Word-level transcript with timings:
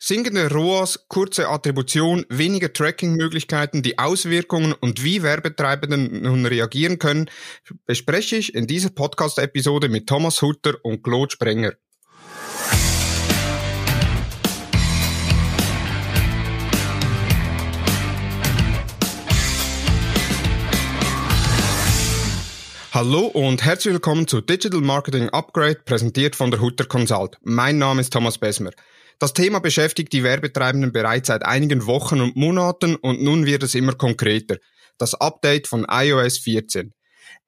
Sinkende 0.00 0.48
ROAS, 0.48 1.08
kurze 1.08 1.48
Attribution, 1.48 2.24
weniger 2.28 2.72
Tracking-Möglichkeiten, 2.72 3.82
die 3.82 3.98
Auswirkungen 3.98 4.72
und 4.72 5.02
wie 5.02 5.24
Werbetreibende 5.24 5.98
nun 5.98 6.46
reagieren 6.46 7.00
können, 7.00 7.28
bespreche 7.84 8.36
ich 8.36 8.54
in 8.54 8.68
dieser 8.68 8.90
Podcast-Episode 8.90 9.88
mit 9.88 10.06
Thomas 10.06 10.40
Hutter 10.40 10.74
und 10.84 11.02
Claude 11.02 11.32
Sprenger. 11.32 11.72
Hallo 22.92 23.26
und 23.26 23.64
herzlich 23.64 23.94
willkommen 23.94 24.28
zu 24.28 24.40
Digital 24.40 24.80
Marketing 24.80 25.28
Upgrade, 25.30 25.80
präsentiert 25.84 26.36
von 26.36 26.52
der 26.52 26.60
Hutter 26.60 26.84
Consult. 26.84 27.36
Mein 27.42 27.78
Name 27.78 28.00
ist 28.00 28.12
Thomas 28.12 28.38
Besmer. 28.38 28.70
Das 29.20 29.32
Thema 29.32 29.58
beschäftigt 29.58 30.12
die 30.12 30.22
Werbetreibenden 30.22 30.92
bereits 30.92 31.26
seit 31.26 31.44
einigen 31.44 31.86
Wochen 31.86 32.20
und 32.20 32.36
Monaten 32.36 32.94
und 32.94 33.20
nun 33.20 33.46
wird 33.46 33.64
es 33.64 33.74
immer 33.74 33.94
konkreter. 33.94 34.58
Das 34.96 35.14
Update 35.14 35.66
von 35.66 35.86
iOS 35.90 36.38
14. 36.38 36.94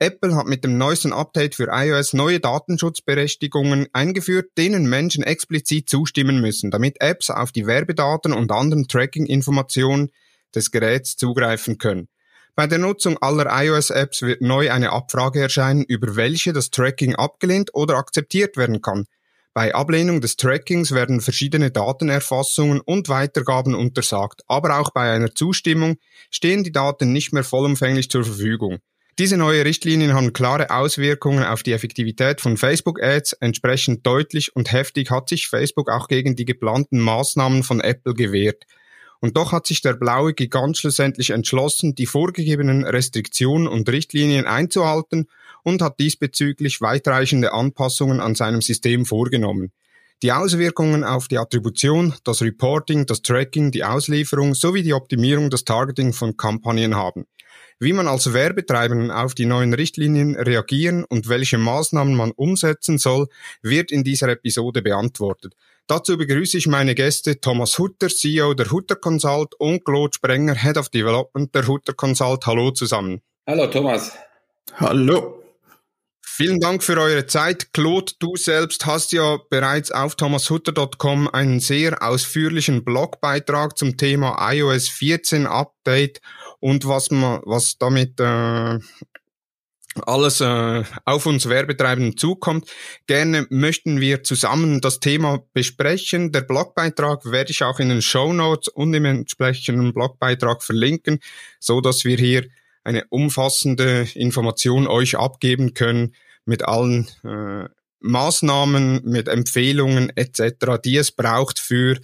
Apple 0.00 0.34
hat 0.34 0.46
mit 0.46 0.64
dem 0.64 0.78
neuesten 0.78 1.12
Update 1.12 1.54
für 1.54 1.68
iOS 1.70 2.12
neue 2.12 2.40
Datenschutzberechtigungen 2.40 3.86
eingeführt, 3.92 4.50
denen 4.58 4.88
Menschen 4.88 5.22
explizit 5.22 5.88
zustimmen 5.88 6.40
müssen, 6.40 6.72
damit 6.72 7.00
Apps 7.00 7.30
auf 7.30 7.52
die 7.52 7.66
Werbedaten 7.66 8.32
und 8.32 8.50
anderen 8.50 8.88
Tracking-Informationen 8.88 10.10
des 10.54 10.72
Geräts 10.72 11.16
zugreifen 11.16 11.78
können. 11.78 12.08
Bei 12.56 12.66
der 12.66 12.78
Nutzung 12.78 13.16
aller 13.18 13.46
iOS-Apps 13.48 14.22
wird 14.22 14.42
neu 14.42 14.72
eine 14.72 14.90
Abfrage 14.90 15.40
erscheinen, 15.40 15.84
über 15.84 16.16
welche 16.16 16.52
das 16.52 16.70
Tracking 16.70 17.14
abgelehnt 17.14 17.70
oder 17.74 17.96
akzeptiert 17.96 18.56
werden 18.56 18.82
kann. 18.82 19.06
Bei 19.52 19.74
Ablehnung 19.74 20.20
des 20.20 20.36
Trackings 20.36 20.92
werden 20.92 21.20
verschiedene 21.20 21.72
Datenerfassungen 21.72 22.80
und 22.80 23.08
Weitergaben 23.08 23.74
untersagt, 23.74 24.42
aber 24.46 24.78
auch 24.78 24.90
bei 24.90 25.10
einer 25.10 25.34
Zustimmung 25.34 25.96
stehen 26.30 26.62
die 26.62 26.70
Daten 26.70 27.12
nicht 27.12 27.32
mehr 27.32 27.42
vollumfänglich 27.42 28.10
zur 28.10 28.24
Verfügung. 28.24 28.78
Diese 29.18 29.36
neue 29.36 29.64
Richtlinien 29.64 30.14
haben 30.14 30.32
klare 30.32 30.70
Auswirkungen 30.70 31.44
auf 31.44 31.64
die 31.64 31.72
Effektivität 31.72 32.40
von 32.40 32.56
Facebook-Ads. 32.56 33.34
Entsprechend 33.34 34.06
deutlich 34.06 34.54
und 34.54 34.72
heftig 34.72 35.10
hat 35.10 35.28
sich 35.28 35.48
Facebook 35.48 35.90
auch 35.90 36.06
gegen 36.06 36.36
die 36.36 36.44
geplanten 36.44 37.00
Maßnahmen 37.00 37.64
von 37.64 37.80
Apple 37.80 38.14
gewehrt. 38.14 38.64
Und 39.20 39.36
doch 39.36 39.52
hat 39.52 39.66
sich 39.66 39.82
der 39.82 39.92
blaue 39.94 40.32
Gigant 40.32 40.78
schlussendlich 40.78 41.30
entschlossen, 41.30 41.94
die 41.94 42.06
vorgegebenen 42.06 42.84
Restriktionen 42.84 43.66
und 43.66 43.88
Richtlinien 43.90 44.46
einzuhalten 44.46 45.26
und 45.62 45.82
hat 45.82 46.00
diesbezüglich 46.00 46.80
weitreichende 46.80 47.52
Anpassungen 47.52 48.20
an 48.20 48.34
seinem 48.34 48.62
System 48.62 49.06
vorgenommen. 49.06 49.72
Die 50.22 50.32
Auswirkungen 50.32 51.02
auf 51.02 51.28
die 51.28 51.38
Attribution, 51.38 52.12
das 52.24 52.42
Reporting, 52.42 53.06
das 53.06 53.22
Tracking, 53.22 53.70
die 53.70 53.84
Auslieferung 53.84 54.54
sowie 54.54 54.82
die 54.82 54.92
Optimierung 54.92 55.48
des 55.48 55.64
Targeting 55.64 56.12
von 56.12 56.36
Kampagnen 56.36 56.94
haben. 56.94 57.24
Wie 57.78 57.94
man 57.94 58.06
als 58.06 58.34
Werbetreibenden 58.34 59.10
auf 59.10 59.34
die 59.34 59.46
neuen 59.46 59.72
Richtlinien 59.72 60.36
reagieren 60.36 61.04
und 61.04 61.30
welche 61.30 61.56
Maßnahmen 61.56 62.14
man 62.14 62.32
umsetzen 62.32 62.98
soll, 62.98 63.28
wird 63.62 63.90
in 63.90 64.04
dieser 64.04 64.28
Episode 64.28 64.82
beantwortet. 64.82 65.54
Dazu 65.86 66.18
begrüße 66.18 66.58
ich 66.58 66.66
meine 66.66 66.94
Gäste 66.94 67.40
Thomas 67.40 67.78
Hutter, 67.78 68.08
CEO 68.08 68.52
der 68.52 68.70
Hutter 68.70 68.96
Consult 68.96 69.54
und 69.58 69.84
Claude 69.86 70.12
Sprenger, 70.14 70.54
Head 70.54 70.76
of 70.76 70.90
Development 70.90 71.54
der 71.54 71.66
Hutter 71.66 71.94
Consult. 71.94 72.46
Hallo 72.46 72.70
zusammen. 72.72 73.22
Hallo 73.46 73.66
Thomas. 73.66 74.12
Hallo. 74.76 75.39
Vielen 76.40 76.58
Dank 76.58 76.82
für 76.82 76.98
eure 76.98 77.26
Zeit. 77.26 77.74
Claude, 77.74 78.12
du 78.18 78.34
selbst 78.34 78.86
hast 78.86 79.12
ja 79.12 79.38
bereits 79.50 79.92
auf 79.92 80.14
thomashutter.com 80.14 81.28
einen 81.28 81.60
sehr 81.60 82.02
ausführlichen 82.02 82.82
Blogbeitrag 82.82 83.76
zum 83.76 83.98
Thema 83.98 84.50
iOS 84.50 84.88
14 84.88 85.46
Update 85.46 86.22
und 86.58 86.88
was 86.88 87.10
man, 87.10 87.42
was 87.44 87.76
damit 87.76 88.18
äh, 88.20 88.78
alles 90.06 90.40
äh, 90.40 90.82
auf 91.04 91.26
uns 91.26 91.46
Werbetreibenden 91.46 92.16
zukommt. 92.16 92.70
Gerne 93.06 93.46
möchten 93.50 94.00
wir 94.00 94.22
zusammen 94.22 94.80
das 94.80 94.98
Thema 94.98 95.44
besprechen. 95.52 96.32
Der 96.32 96.40
Blogbeitrag 96.40 97.30
werde 97.30 97.50
ich 97.50 97.62
auch 97.62 97.80
in 97.80 97.90
den 97.90 98.00
Show 98.00 98.32
Notes 98.32 98.68
und 98.68 98.94
im 98.94 99.04
entsprechenden 99.04 99.92
Blogbeitrag 99.92 100.62
verlinken, 100.62 101.20
so 101.58 101.82
dass 101.82 102.06
wir 102.06 102.16
hier 102.16 102.46
eine 102.82 103.04
umfassende 103.10 104.08
Information 104.14 104.86
euch 104.86 105.18
abgeben 105.18 105.74
können 105.74 106.14
mit 106.44 106.64
allen 106.64 107.08
äh, 107.24 107.68
Maßnahmen, 108.00 109.02
mit 109.04 109.28
Empfehlungen 109.28 110.10
etc., 110.16 110.80
die 110.82 110.96
es 110.96 111.12
braucht 111.12 111.58
für 111.58 111.98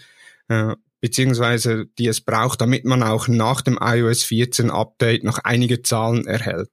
äh, 0.49 0.75
beziehungsweise 1.01 1.87
die 1.99 2.09
es 2.09 2.21
braucht, 2.21 2.61
damit 2.61 2.85
man 2.85 3.03
auch 3.03 3.29
nach 3.29 3.61
dem 3.61 3.79
iOS 3.81 4.25
14 4.25 4.71
Update 4.71 5.25
noch 5.25 5.39
einige 5.39 5.83
Zahlen 5.83 6.27
erhält. 6.27 6.71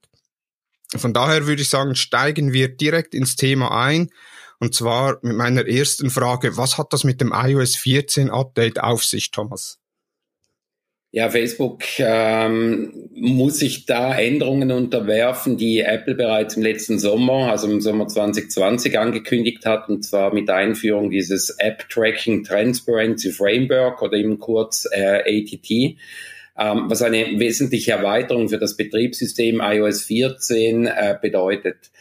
Von 0.96 1.12
daher 1.12 1.46
würde 1.46 1.62
ich 1.62 1.68
sagen, 1.68 1.94
steigen 1.94 2.52
wir 2.52 2.68
direkt 2.68 3.14
ins 3.14 3.36
Thema 3.36 3.70
ein. 3.70 4.10
Und 4.60 4.74
zwar 4.74 5.18
mit 5.22 5.36
meiner 5.36 5.66
ersten 5.66 6.10
Frage, 6.10 6.56
was 6.56 6.78
hat 6.78 6.92
das 6.92 7.04
mit 7.04 7.20
dem 7.20 7.32
iOS 7.34 7.76
14 7.76 8.30
Update 8.30 8.80
auf 8.80 9.04
sich, 9.04 9.30
Thomas? 9.30 9.78
Ja, 11.14 11.30
Facebook 11.30 11.84
ähm, 11.98 13.08
muss 13.14 13.60
sich 13.60 13.86
da 13.86 14.18
Änderungen 14.18 14.72
unterwerfen, 14.72 15.56
die 15.56 15.78
Apple 15.78 16.16
bereits 16.16 16.56
im 16.56 16.64
letzten 16.64 16.98
Sommer, 16.98 17.52
also 17.52 17.70
im 17.70 17.80
Sommer 17.80 18.08
2020 18.08 18.98
angekündigt 18.98 19.64
hat, 19.64 19.88
und 19.88 20.04
zwar 20.04 20.34
mit 20.34 20.50
Einführung 20.50 21.12
dieses 21.12 21.50
App 21.50 21.88
Tracking 21.88 22.42
Transparency 22.42 23.30
Framework 23.30 24.02
oder 24.02 24.14
eben 24.14 24.40
kurz 24.40 24.88
äh, 24.90 25.20
ATT, 25.20 25.70
ähm, 25.70 26.86
was 26.88 27.00
eine 27.00 27.38
wesentliche 27.38 27.92
Erweiterung 27.92 28.48
für 28.48 28.58
das 28.58 28.76
Betriebssystem 28.76 29.60
iOS 29.62 30.02
14 30.06 30.86
äh, 30.88 31.16
bedeutet. 31.22 31.92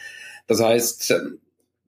Das 0.48 0.60
heißt, 0.60 1.14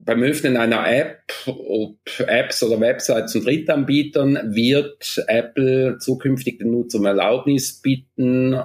beim 0.06 0.22
Öffnen 0.24 0.56
einer 0.56 0.88
App, 0.88 1.34
ob 1.48 1.98
Apps 2.20 2.62
oder 2.64 2.80
Websites 2.80 3.34
von 3.34 3.44
Drittanbietern, 3.44 4.56
wird 4.56 5.24
Apple 5.28 5.98
zukünftig 6.00 6.60
den 6.60 6.72
Nutzer 6.72 7.00
um 7.00 7.06
Erlaubnis 7.06 7.82
bitten, 7.82 8.56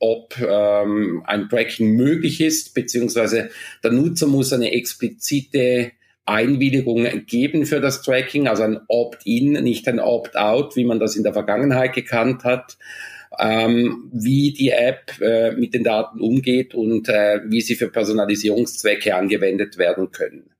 ob 0.00 0.34
ähm, 0.40 1.22
ein 1.26 1.48
Tracking 1.48 1.96
möglich 1.96 2.40
ist, 2.40 2.74
beziehungsweise 2.74 3.50
der 3.82 3.92
Nutzer 3.92 4.26
muss 4.26 4.52
eine 4.52 4.72
explizite 4.72 5.92
Einwilligung 6.24 7.24
geben 7.26 7.64
für 7.64 7.80
das 7.80 8.02
Tracking, 8.02 8.48
also 8.48 8.64
ein 8.64 8.80
Opt-in, 8.88 9.52
nicht 9.52 9.88
ein 9.88 10.00
Opt-out, 10.00 10.76
wie 10.76 10.84
man 10.84 11.00
das 11.00 11.16
in 11.16 11.22
der 11.22 11.32
Vergangenheit 11.32 11.94
gekannt 11.94 12.44
hat, 12.44 12.76
ähm, 13.38 14.10
wie 14.12 14.52
die 14.52 14.70
App 14.70 15.20
äh, 15.20 15.52
mit 15.52 15.74
den 15.74 15.84
Daten 15.84 16.20
umgeht 16.20 16.74
und 16.74 17.08
äh, 17.08 17.40
wie 17.46 17.60
sie 17.60 17.76
für 17.76 17.88
Personalisierungszwecke 17.88 19.14
angewendet 19.14 19.78
werden 19.78 20.10
können. 20.10 20.50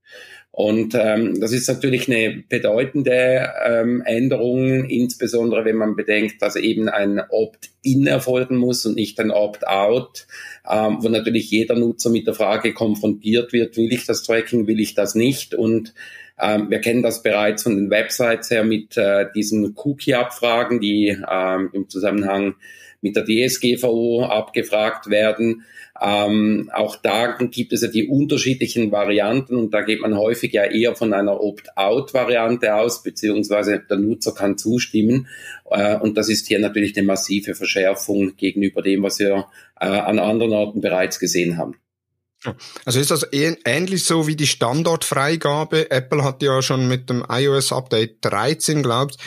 Und 0.59 0.97
ähm, 0.97 1.39
das 1.41 1.53
ist 1.53 1.69
natürlich 1.69 2.09
eine 2.09 2.43
bedeutende 2.49 3.49
ähm, 3.65 4.03
Änderung, 4.05 4.87
insbesondere 4.87 5.65
wenn 5.65 5.77
man 5.77 5.95
bedenkt, 5.95 6.43
dass 6.43 6.57
eben 6.57 6.89
ein 6.89 7.21
Opt-in 7.31 8.09
erfolgen 8.09 8.57
muss 8.57 8.85
und 8.85 8.97
nicht 8.97 9.21
ein 9.21 9.31
Opt-out, 9.31 10.27
ähm, 10.69 10.97
wo 11.01 11.11
natürlich 11.11 11.49
jeder 11.53 11.77
Nutzer 11.77 12.11
mit 12.11 12.27
der 12.27 12.35
Frage 12.35 12.75
konfrontiert 12.75 13.53
wird, 13.53 13.77
will 13.77 13.93
ich 13.93 14.05
das 14.05 14.25
Tracking, 14.25 14.67
will 14.67 14.81
ich 14.81 14.97
das 14.97 15.15
nicht? 15.15 15.55
Und 15.55 15.95
ähm, 16.41 16.71
wir 16.71 16.81
kennen 16.81 17.03
das 17.03 17.23
bereits 17.23 17.63
von 17.63 17.77
den 17.77 17.91
Websites 17.91 18.51
her 18.51 18.65
mit 18.65 18.97
äh, 18.97 19.27
diesen 19.35 19.75
Cookie-Abfragen, 19.77 20.81
die 20.81 21.17
ähm, 21.31 21.71
im 21.73 21.89
Zusammenhang 21.89 22.55
mit 23.01 23.17
der 23.17 23.25
DSGVO 23.25 24.25
abgefragt 24.25 25.09
werden. 25.09 25.65
Ähm, 26.01 26.71
auch 26.73 26.97
da 26.97 27.37
gibt 27.39 27.73
es 27.73 27.83
ja 27.83 27.89
die 27.89 28.07
unterschiedlichen 28.07 28.93
Varianten 28.93 29.57
und 29.57 29.75
da 29.75 29.83
geht 29.83 30.01
man 30.01 30.17
häufig 30.17 30.53
ja 30.53 30.65
eher 30.65 30.95
von 30.95 31.13
einer 31.13 31.41
Opt-out-Variante 31.41 32.75
aus, 32.75 33.03
beziehungsweise 33.03 33.81
der 33.81 33.99
Nutzer 33.99 34.33
kann 34.33 34.59
zustimmen. 34.59 35.29
Äh, 35.71 35.97
und 35.97 36.17
das 36.17 36.29
ist 36.29 36.47
hier 36.47 36.61
natürlich 36.61 36.97
eine 36.97 37.07
massive 37.07 37.55
Verschärfung 37.55 38.37
gegenüber 38.37 38.83
dem, 38.83 39.03
was 39.03 39.19
wir 39.19 39.47
äh, 39.81 39.87
an 39.87 40.19
anderen 40.19 40.53
Orten 40.53 40.81
bereits 40.81 41.19
gesehen 41.19 41.57
haben. 41.57 41.77
Also 42.85 43.01
ist 43.01 43.11
das 43.11 43.27
ähnlich 43.33 44.05
so 44.05 44.29
wie 44.29 44.37
die 44.37 44.47
Standortfreigabe? 44.47 45.91
Apple 45.91 46.23
hat 46.23 46.41
ja 46.41 46.63
schon 46.63 46.87
mit 46.87 47.11
dem 47.11 47.25
iOS 47.29 47.73
Update 47.73 48.19
13, 48.21 48.85
glaubst, 48.85 49.19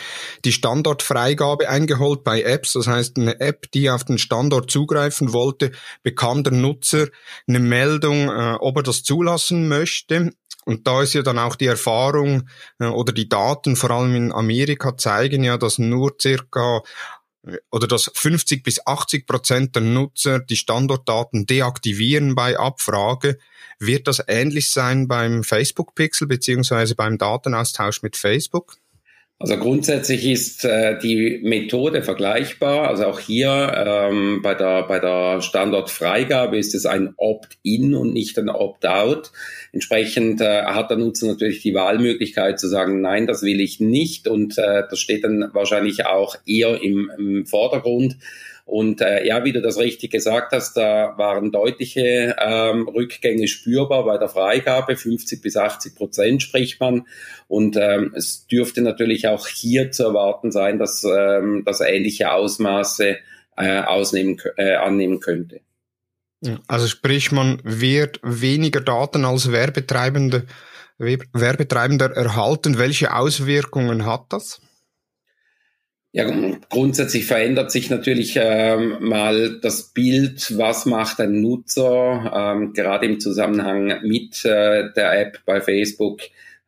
die 0.45 0.53
Standortfreigabe 0.53 1.67
eingeholt 1.67 2.23
bei 2.23 2.41
Apps. 2.41 2.73
Das 2.73 2.87
heißt, 2.87 3.17
eine 3.17 3.39
App, 3.41 3.69
die 3.73 3.89
auf 3.89 4.05
den 4.05 4.17
Standort 4.17 4.71
zugreifen 4.71 5.33
wollte, 5.33 5.71
bekam 6.03 6.43
der 6.43 6.53
Nutzer 6.53 7.07
eine 7.47 7.59
Meldung, 7.59 8.29
äh, 8.29 8.55
ob 8.59 8.77
er 8.77 8.83
das 8.83 9.03
zulassen 9.03 9.67
möchte. 9.67 10.31
Und 10.63 10.87
da 10.87 11.01
ist 11.01 11.13
ja 11.13 11.21
dann 11.21 11.39
auch 11.39 11.55
die 11.55 11.65
Erfahrung 11.65 12.47
äh, 12.79 12.85
oder 12.85 13.11
die 13.11 13.27
Daten, 13.27 13.75
vor 13.75 13.91
allem 13.91 14.15
in 14.15 14.31
Amerika, 14.31 14.95
zeigen 14.95 15.43
ja, 15.43 15.57
dass 15.57 15.79
nur 15.79 16.15
circa 16.21 16.81
oder 17.71 17.88
dass 17.88 18.11
50 18.13 18.63
bis 18.63 18.85
80 18.85 19.25
Prozent 19.25 19.75
der 19.75 19.81
Nutzer 19.81 20.39
die 20.39 20.55
Standortdaten 20.55 21.45
deaktivieren 21.45 22.35
bei 22.35 22.57
Abfrage. 22.57 23.39
Wird 23.79 24.07
das 24.07 24.23
ähnlich 24.27 24.69
sein 24.69 25.07
beim 25.07 25.43
Facebook 25.43 25.95
Pixel 25.95 26.27
beziehungsweise 26.27 26.95
beim 26.95 27.17
Datenaustausch 27.17 28.03
mit 28.03 28.15
Facebook? 28.15 28.77
Also 29.41 29.57
grundsätzlich 29.57 30.27
ist 30.27 30.65
äh, 30.65 30.99
die 30.99 31.39
Methode 31.41 32.03
vergleichbar. 32.03 32.88
Also 32.88 33.07
auch 33.07 33.19
hier 33.19 33.73
ähm, 33.75 34.41
bei 34.43 34.53
der, 34.53 34.83
bei 34.83 34.99
der 34.99 35.41
Standortfreigabe 35.41 36.59
ist 36.59 36.75
es 36.75 36.85
ein 36.85 37.15
Opt-in 37.17 37.95
und 37.95 38.13
nicht 38.13 38.38
ein 38.38 38.49
Opt-out. 38.49 39.31
Entsprechend 39.71 40.41
äh, 40.41 40.65
hat 40.65 40.91
der 40.91 40.97
Nutzer 40.97 41.25
natürlich 41.25 41.63
die 41.63 41.73
Wahlmöglichkeit 41.73 42.59
zu 42.59 42.67
sagen, 42.67 43.01
nein, 43.01 43.25
das 43.25 43.41
will 43.41 43.61
ich 43.61 43.79
nicht. 43.79 44.27
Und 44.27 44.59
äh, 44.59 44.83
das 44.88 44.99
steht 44.99 45.23
dann 45.23 45.49
wahrscheinlich 45.53 46.05
auch 46.05 46.35
eher 46.45 46.79
im, 46.83 47.11
im 47.17 47.47
Vordergrund. 47.47 48.17
Und 48.71 49.01
äh, 49.01 49.27
ja, 49.27 49.44
wie 49.44 49.51
du 49.51 49.62
das 49.62 49.77
richtig 49.77 50.12
gesagt 50.12 50.53
hast, 50.53 50.77
da 50.77 51.15
waren 51.18 51.51
deutliche 51.51 52.38
ähm, 52.39 52.88
Rückgänge 52.88 53.50
spürbar 53.50 54.06
bei 54.06 54.18
der 54.18 54.29
Freigabe, 54.29 54.95
50 54.95 55.41
bis 55.41 55.57
80 55.57 55.94
Prozent 55.94 56.41
spricht 56.41 56.79
man. 56.79 57.06
Und 57.50 57.75
ähm, 57.75 58.13
es 58.15 58.47
dürfte 58.47 58.81
natürlich 58.81 59.27
auch 59.27 59.45
hier 59.45 59.91
zu 59.91 60.03
erwarten 60.06 60.53
sein, 60.53 60.79
dass 60.79 61.03
ähm, 61.03 61.63
das 61.65 61.81
ähnliche 61.81 62.31
Ausmaße 62.31 63.18
äh, 63.57 63.79
ausnehmen, 63.81 64.41
äh, 64.56 64.75
annehmen 64.75 65.19
könnte. 65.19 65.59
Also 66.69 66.88
sprich, 66.88 67.33
man 67.33 67.59
wird 67.65 68.21
weniger 68.23 68.79
Daten 68.79 69.25
als 69.25 69.51
Werbetreibende, 69.51 70.45
Werbetreibender 70.97 72.15
erhalten. 72.15 72.77
Welche 72.77 73.13
Auswirkungen 73.13 74.06
hat 74.06 74.27
das? 74.29 74.62
Ja, 76.13 76.29
grundsätzlich 76.69 77.25
verändert 77.25 77.71
sich 77.71 77.89
natürlich 77.89 78.33
ähm, 78.35 78.97
mal 78.99 79.61
das 79.61 79.93
Bild, 79.93 80.57
was 80.57 80.85
macht 80.85 81.21
ein 81.21 81.39
Nutzer, 81.39 82.53
ähm, 82.53 82.73
gerade 82.73 83.05
im 83.05 83.21
Zusammenhang 83.21 84.01
mit 84.03 84.43
äh, 84.43 84.91
der 84.93 85.17
App 85.21 85.39
bei 85.45 85.61
Facebook. 85.61 86.19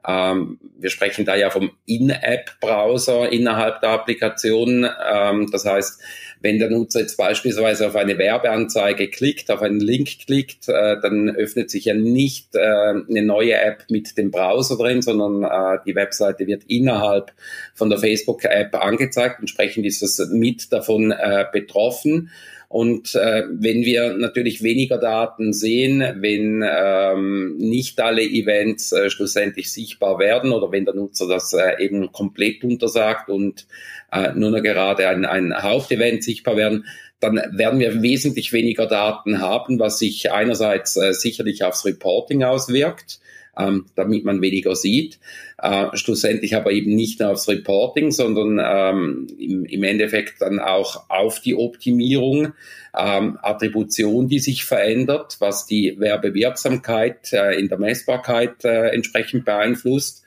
Ähm, 0.07 0.59
wir 0.79 0.89
sprechen 0.89 1.25
da 1.25 1.35
ja 1.35 1.49
vom 1.49 1.71
In-App-Browser 1.85 3.33
innerhalb 3.33 3.81
der 3.81 3.89
Applikation. 3.89 4.87
Ähm, 5.11 5.49
das 5.51 5.65
heißt, 5.65 6.01
wenn 6.43 6.59
der 6.59 6.69
Nutzer 6.69 6.99
jetzt 6.99 7.15
beispielsweise 7.15 7.87
auf 7.87 7.95
eine 7.95 8.17
Werbeanzeige 8.17 9.09
klickt, 9.09 9.49
auf 9.49 9.61
einen 9.61 9.79
Link 9.79 10.09
klickt, 10.25 10.67
äh, 10.67 10.99
dann 11.01 11.29
öffnet 11.29 11.71
sich 11.71 11.85
ja 11.85 11.93
nicht 11.93 12.53
äh, 12.53 12.59
eine 12.59 13.23
neue 13.23 13.55
App 13.55 13.85
mit 13.89 14.17
dem 14.17 14.29
Browser 14.29 14.77
drin, 14.77 15.01
sondern 15.01 15.43
äh, 15.43 15.79
die 15.85 15.95
Webseite 15.95 16.45
wird 16.45 16.63
innerhalb 16.67 17.31
von 17.73 17.89
der 17.89 17.97
Facebook-App 17.97 18.75
angezeigt. 18.75 19.39
Entsprechend 19.39 19.85
ist 19.85 20.01
das 20.01 20.19
mit 20.31 20.73
davon 20.73 21.11
äh, 21.11 21.45
betroffen. 21.51 22.29
Und 22.73 23.13
äh, 23.13 23.43
wenn 23.51 23.85
wir 23.85 24.15
natürlich 24.15 24.63
weniger 24.63 24.97
Daten 24.97 25.53
sehen, 25.53 25.99
wenn 26.21 26.65
ähm, 26.67 27.55
nicht 27.59 28.01
alle 28.01 28.23
Events 28.23 28.91
äh, 28.91 29.11
schlussendlich 29.11 29.71
sichtbar 29.71 30.17
werden 30.17 30.51
oder 30.51 30.71
wenn 30.71 30.83
der 30.83 30.95
Nutzer 30.95 31.27
das 31.27 31.53
äh, 31.53 31.79
eben 31.85 32.11
komplett 32.11 32.63
untersagt 32.63 33.29
und 33.29 33.67
äh, 34.11 34.31
nur 34.33 34.49
noch 34.49 34.63
gerade 34.63 35.07
ein, 35.07 35.23
ein 35.23 35.53
Hauptevent 35.61 36.23
sichtbar 36.23 36.57
werden, 36.57 36.87
dann 37.19 37.35
werden 37.51 37.79
wir 37.79 38.01
wesentlich 38.01 38.53
weniger 38.53 38.87
Daten 38.87 39.39
haben, 39.39 39.77
was 39.77 39.99
sich 39.99 40.31
einerseits 40.31 40.97
äh, 40.97 41.13
sicherlich 41.13 41.63
aufs 41.63 41.85
Reporting 41.85 42.43
auswirkt 42.43 43.19
ähm, 43.57 43.85
damit 43.95 44.25
man 44.25 44.41
weniger 44.41 44.75
sieht. 44.75 45.19
Äh, 45.61 45.95
schlussendlich 45.95 46.55
aber 46.55 46.71
eben 46.71 46.95
nicht 46.95 47.19
nur 47.19 47.29
aufs 47.29 47.47
Reporting, 47.47 48.11
sondern 48.11 48.59
ähm, 48.63 49.27
im, 49.37 49.65
im 49.65 49.83
Endeffekt 49.83 50.41
dann 50.41 50.59
auch 50.59 51.09
auf 51.09 51.39
die 51.39 51.55
Optimierung, 51.55 52.53
ähm, 52.97 53.37
Attribution, 53.41 54.27
die 54.27 54.39
sich 54.39 54.65
verändert, 54.65 55.37
was 55.39 55.65
die 55.65 55.99
Werbewirksamkeit 55.99 57.33
äh, 57.33 57.59
in 57.59 57.69
der 57.69 57.79
Messbarkeit 57.79 58.63
äh, 58.65 58.89
entsprechend 58.89 59.45
beeinflusst. 59.45 60.22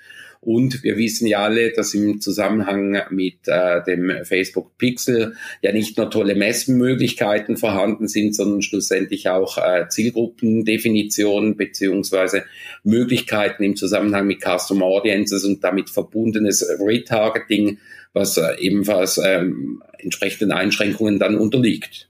Und 0.46 0.84
wir 0.84 0.96
wissen 0.96 1.26
ja 1.26 1.42
alle, 1.42 1.72
dass 1.72 1.92
im 1.92 2.20
Zusammenhang 2.20 3.02
mit 3.10 3.48
äh, 3.48 3.82
dem 3.82 4.24
Facebook 4.24 4.78
Pixel 4.78 5.34
ja 5.60 5.72
nicht 5.72 5.98
nur 5.98 6.08
tolle 6.08 6.36
Messmöglichkeiten 6.36 7.56
vorhanden 7.56 8.06
sind, 8.06 8.32
sondern 8.32 8.62
schlussendlich 8.62 9.28
auch 9.28 9.58
äh, 9.58 9.88
Zielgruppendefinitionen 9.88 11.56
beziehungsweise 11.56 12.44
Möglichkeiten 12.84 13.64
im 13.64 13.74
Zusammenhang 13.74 14.28
mit 14.28 14.40
Custom 14.40 14.84
Audiences 14.84 15.44
und 15.44 15.64
damit 15.64 15.90
verbundenes 15.90 16.64
Retargeting, 16.78 17.78
was 18.12 18.36
äh, 18.36 18.54
ebenfalls 18.60 19.18
ähm, 19.18 19.82
entsprechenden 19.98 20.52
Einschränkungen 20.52 21.18
dann 21.18 21.36
unterliegt. 21.38 22.08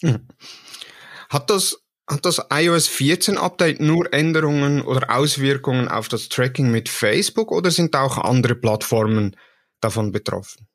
Mhm. 0.00 0.20
Hat 1.28 1.50
das 1.50 1.82
hat 2.08 2.24
das 2.24 2.40
iOS 2.50 2.86
14 2.86 3.36
Update 3.36 3.80
nur 3.80 4.12
Änderungen 4.12 4.82
oder 4.82 5.14
Auswirkungen 5.14 5.88
auf 5.88 6.08
das 6.08 6.28
Tracking 6.28 6.70
mit 6.70 6.88
Facebook 6.88 7.50
oder 7.50 7.70
sind 7.70 7.96
auch 7.96 8.18
andere 8.18 8.54
Plattformen 8.54 9.36
davon 9.80 10.12
betroffen? 10.12 10.68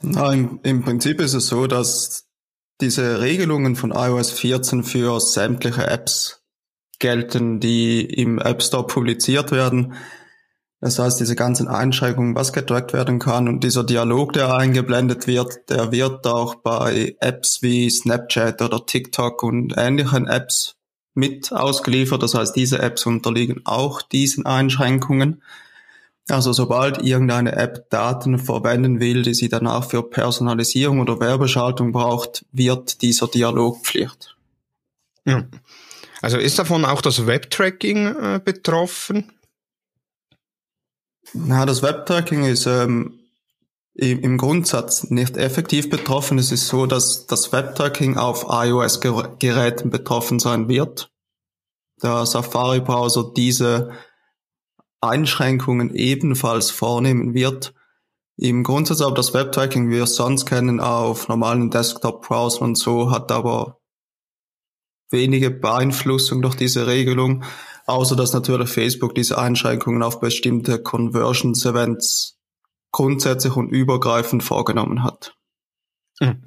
Na, 0.00 0.32
im, 0.32 0.60
im 0.62 0.82
Prinzip 0.82 1.20
ist 1.20 1.34
es 1.34 1.46
so, 1.46 1.66
dass 1.66 2.28
diese 2.80 3.20
Regelungen 3.20 3.76
von 3.76 3.90
iOS 3.90 4.32
14 4.32 4.84
für 4.84 5.20
sämtliche 5.20 5.86
Apps 5.86 6.42
gelten, 6.98 7.60
die 7.60 8.04
im 8.04 8.38
App 8.38 8.62
Store 8.62 8.86
publiziert 8.86 9.50
werden. 9.50 9.94
Das 10.84 10.98
heißt, 10.98 11.18
diese 11.18 11.34
ganzen 11.34 11.66
Einschränkungen, 11.66 12.34
was 12.34 12.52
getrackt 12.52 12.92
werden 12.92 13.18
kann 13.18 13.48
und 13.48 13.64
dieser 13.64 13.84
Dialog, 13.84 14.34
der 14.34 14.54
eingeblendet 14.54 15.26
wird, 15.26 15.70
der 15.70 15.92
wird 15.92 16.26
auch 16.26 16.56
bei 16.56 17.16
Apps 17.20 17.62
wie 17.62 17.88
Snapchat 17.88 18.60
oder 18.60 18.84
TikTok 18.84 19.42
und 19.44 19.72
ähnlichen 19.78 20.26
Apps 20.26 20.76
mit 21.14 21.54
ausgeliefert. 21.54 22.22
Das 22.22 22.34
heißt, 22.34 22.54
diese 22.54 22.80
Apps 22.80 23.06
unterliegen 23.06 23.62
auch 23.64 24.02
diesen 24.02 24.44
Einschränkungen. 24.44 25.42
Also 26.28 26.52
sobald 26.52 26.98
irgendeine 27.02 27.56
App 27.56 27.88
Daten 27.88 28.38
verwenden 28.38 29.00
will, 29.00 29.22
die 29.22 29.32
sie 29.32 29.48
danach 29.48 29.88
für 29.88 30.02
Personalisierung 30.02 31.00
oder 31.00 31.18
Werbeschaltung 31.18 31.92
braucht, 31.92 32.44
wird 32.52 33.00
dieser 33.00 33.28
Dialog 33.28 33.86
Pflicht. 33.86 34.36
Ja. 35.24 35.44
Also 36.20 36.36
ist 36.36 36.58
davon 36.58 36.84
auch 36.84 37.00
das 37.00 37.26
Webtracking 37.26 38.06
äh, 38.06 38.40
betroffen? 38.44 39.30
Na, 41.32 41.66
das 41.66 41.82
Webtracking 41.82 42.44
ist 42.44 42.66
ähm, 42.66 43.18
im 43.94 44.38
Grundsatz 44.38 45.10
nicht 45.10 45.36
effektiv 45.36 45.88
betroffen. 45.88 46.38
Es 46.38 46.50
ist 46.50 46.66
so, 46.66 46.86
dass 46.86 47.26
das 47.26 47.52
Webtracking 47.52 48.16
auf 48.16 48.46
iOS-Geräten 48.48 49.90
betroffen 49.90 50.40
sein 50.40 50.68
wird. 50.68 51.12
Der 52.02 52.26
Safari-Browser 52.26 53.32
diese 53.36 53.92
Einschränkungen 55.00 55.94
ebenfalls 55.94 56.70
vornehmen 56.70 57.34
wird. 57.34 57.72
Im 58.36 58.64
Grundsatz 58.64 59.00
aber 59.00 59.14
das 59.14 59.32
Webtracking, 59.32 59.90
wie 59.90 59.96
wir 59.96 60.04
es 60.04 60.16
sonst 60.16 60.46
kennen, 60.46 60.80
auf 60.80 61.28
normalen 61.28 61.70
Desktop-Browsern 61.70 62.70
und 62.70 62.78
so, 62.78 63.12
hat 63.12 63.30
aber 63.30 63.80
wenige 65.10 65.52
Beeinflussung 65.52 66.42
durch 66.42 66.56
diese 66.56 66.88
Regelung. 66.88 67.44
Außer 67.86 68.16
dass 68.16 68.32
natürlich 68.32 68.70
Facebook 68.70 69.14
diese 69.14 69.38
Einschränkungen 69.38 70.02
auf 70.02 70.20
bestimmte 70.20 70.82
Conversions-Events 70.82 72.38
grundsätzlich 72.92 73.56
und 73.56 73.70
übergreifend 73.70 74.42
vorgenommen 74.42 75.02
hat. 75.02 75.36
Hm. 76.20 76.42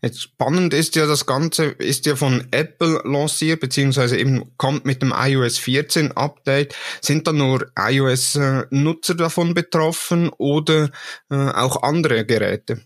Jetzt 0.00 0.22
spannend 0.22 0.74
ist 0.74 0.94
ja, 0.94 1.06
das 1.06 1.26
Ganze 1.26 1.64
ist 1.64 2.06
ja 2.06 2.14
von 2.14 2.46
Apple 2.52 3.00
lanciert, 3.04 3.60
beziehungsweise 3.60 4.16
eben 4.16 4.56
kommt 4.56 4.84
mit 4.84 5.02
dem 5.02 5.12
iOS 5.16 5.58
14 5.58 6.12
Update. 6.12 6.76
Sind 7.00 7.26
da 7.26 7.32
nur 7.32 7.72
iOS-Nutzer 7.76 9.16
davon 9.16 9.54
betroffen 9.54 10.28
oder 10.38 10.90
äh, 11.30 11.34
auch 11.34 11.82
andere 11.82 12.24
Geräte? 12.24 12.82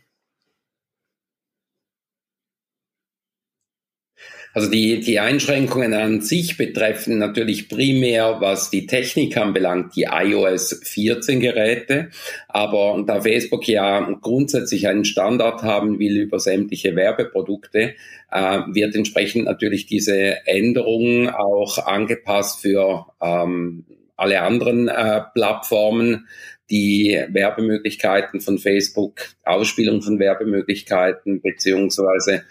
Also 4.55 4.71
die, 4.71 5.01
die 5.01 5.19
Einschränkungen 5.19 5.95
an 5.95 6.21
sich 6.21 6.57
betreffen 6.57 7.19
natürlich 7.19 7.69
primär, 7.69 8.37
was 8.41 8.71
die 8.71 8.87
Technik 8.87 9.37
anbelangt, 9.37 9.97
die 9.97 10.09
iOS 10.11 10.81
14 10.85 11.41
Geräte. 11.41 12.11
Aber 12.49 13.03
da 13.07 13.23
Facebook 13.23 13.67
ja 13.67 14.01
grundsätzlich 14.21 14.89
einen 14.89 15.05
Standard 15.05 15.63
haben 15.63 15.99
will 15.99 16.19
über 16.19 16.39
sämtliche 16.39 16.95
Werbeprodukte, 16.97 17.95
äh, 18.31 18.59
wird 18.73 18.95
entsprechend 18.95 19.47
natürlich 19.47 19.87
diese 19.87 20.47
Änderung 20.47 21.31
auch 21.31 21.79
angepasst 21.87 22.61
für 22.61 23.07
ähm, 23.23 23.85
alle 24.17 24.43
anderen 24.43 24.89
äh, 24.89 25.23
Plattformen, 25.35 26.29
die 26.71 27.19
Werbemöglichkeiten 27.29 28.41
von 28.41 28.59
Facebook, 28.59 29.21
Ausspielung 29.45 30.01
von 30.01 30.19
Werbemöglichkeiten 30.19 31.43
beziehungsweise 31.43 32.43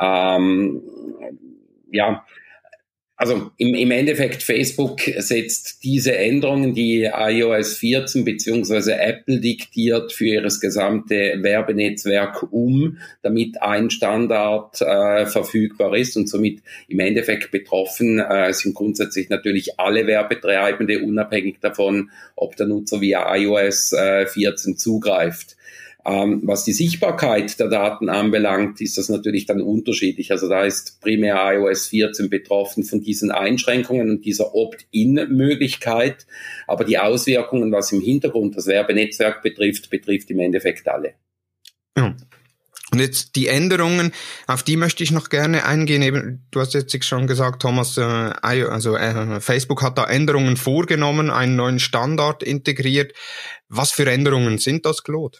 ähm, 0.00 0.82
ja, 1.92 2.24
Also 3.20 3.50
im, 3.58 3.74
im 3.74 3.90
Endeffekt, 3.90 4.42
Facebook 4.42 5.02
setzt 5.02 5.84
diese 5.84 6.16
Änderungen, 6.16 6.72
die 6.72 7.02
iOS 7.02 7.76
14 7.76 8.24
beziehungsweise 8.24 8.98
Apple 8.98 9.40
diktiert 9.40 10.10
für 10.10 10.24
ihres 10.24 10.58
gesamte 10.58 11.34
Werbenetzwerk 11.42 12.50
um, 12.50 12.96
damit 13.20 13.60
ein 13.60 13.90
Standard 13.90 14.80
äh, 14.80 15.26
verfügbar 15.26 15.94
ist 15.98 16.16
und 16.16 16.30
somit 16.30 16.62
im 16.88 17.00
Endeffekt 17.00 17.50
betroffen 17.50 18.20
äh, 18.20 18.54
sind 18.54 18.74
grundsätzlich 18.74 19.28
natürlich 19.28 19.78
alle 19.78 20.06
Werbetreibende, 20.06 21.00
unabhängig 21.00 21.58
davon, 21.60 22.10
ob 22.36 22.56
der 22.56 22.68
Nutzer 22.68 23.02
via 23.02 23.36
iOS 23.36 23.92
äh, 23.92 24.24
14 24.24 24.78
zugreift. 24.78 25.58
Ähm, 26.06 26.40
was 26.44 26.64
die 26.64 26.72
Sichtbarkeit 26.72 27.58
der 27.60 27.68
Daten 27.68 28.08
anbelangt, 28.08 28.80
ist 28.80 28.96
das 28.96 29.08
natürlich 29.08 29.46
dann 29.46 29.60
unterschiedlich. 29.60 30.32
Also 30.32 30.48
da 30.48 30.64
ist 30.64 31.00
primär 31.00 31.36
iOS 31.54 31.88
14 31.88 32.30
betroffen 32.30 32.84
von 32.84 33.02
diesen 33.02 33.30
Einschränkungen 33.30 34.08
und 34.10 34.24
dieser 34.24 34.54
Opt-in-Möglichkeit. 34.54 36.26
Aber 36.66 36.84
die 36.84 36.98
Auswirkungen, 36.98 37.70
was 37.72 37.92
im 37.92 38.00
Hintergrund 38.00 38.56
das 38.56 38.66
Werbenetzwerk 38.66 39.42
betrifft, 39.42 39.90
betrifft 39.90 40.30
im 40.30 40.40
Endeffekt 40.40 40.88
alle. 40.88 41.14
Ja. 41.96 42.16
Und 42.92 42.98
jetzt 42.98 43.36
die 43.36 43.46
Änderungen, 43.46 44.12
auf 44.48 44.64
die 44.64 44.76
möchte 44.76 45.04
ich 45.04 45.12
noch 45.12 45.28
gerne 45.28 45.64
eingehen. 45.64 46.02
Eben, 46.02 46.46
du 46.50 46.60
hast 46.60 46.74
jetzt 46.74 47.04
schon 47.04 47.28
gesagt, 47.28 47.62
Thomas, 47.62 47.96
äh, 47.96 48.00
also 48.02 48.96
äh, 48.96 49.40
Facebook 49.40 49.82
hat 49.82 49.96
da 49.96 50.04
Änderungen 50.06 50.56
vorgenommen, 50.56 51.30
einen 51.30 51.54
neuen 51.54 51.78
Standard 51.78 52.42
integriert. 52.42 53.12
Was 53.68 53.92
für 53.92 54.10
Änderungen 54.10 54.58
sind 54.58 54.86
das, 54.86 55.04
Claude? 55.04 55.38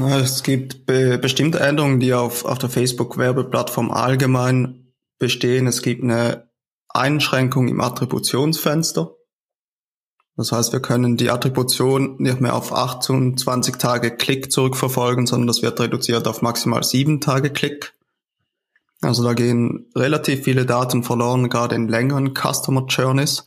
Es 0.00 0.42
gibt 0.42 0.86
be 0.86 1.18
bestimmte 1.18 1.60
Änderungen, 1.60 2.00
die 2.00 2.14
auf, 2.14 2.44
auf 2.44 2.58
der 2.58 2.70
Facebook-Werbeplattform 2.70 3.90
allgemein 3.90 4.92
bestehen. 5.18 5.66
Es 5.66 5.82
gibt 5.82 6.02
eine 6.02 6.50
Einschränkung 6.88 7.68
im 7.68 7.80
Attributionsfenster. 7.80 9.14
Das 10.36 10.50
heißt, 10.50 10.72
wir 10.72 10.80
können 10.80 11.16
die 11.16 11.30
Attribution 11.30 12.16
nicht 12.18 12.40
mehr 12.40 12.54
auf 12.54 12.72
28 12.72 13.76
Tage 13.76 14.16
Klick 14.16 14.50
zurückverfolgen, 14.50 15.26
sondern 15.26 15.46
das 15.46 15.62
wird 15.62 15.78
reduziert 15.78 16.26
auf 16.26 16.40
maximal 16.40 16.82
7 16.82 17.20
Tage 17.20 17.50
Klick. 17.50 17.94
Also 19.02 19.24
da 19.24 19.34
gehen 19.34 19.90
relativ 19.94 20.44
viele 20.44 20.64
Daten 20.64 21.02
verloren, 21.02 21.50
gerade 21.50 21.74
in 21.74 21.88
längeren 21.88 22.34
Customer 22.34 22.86
Journeys. 22.86 23.46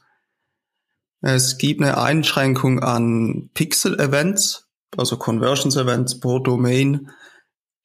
Es 1.22 1.58
gibt 1.58 1.82
eine 1.82 1.98
Einschränkung 1.98 2.82
an 2.82 3.50
Pixel-Events 3.54 4.65
also 4.98 5.18
Conversions 5.18 5.76
Events 5.76 6.20
pro 6.20 6.40
Domain, 6.40 7.10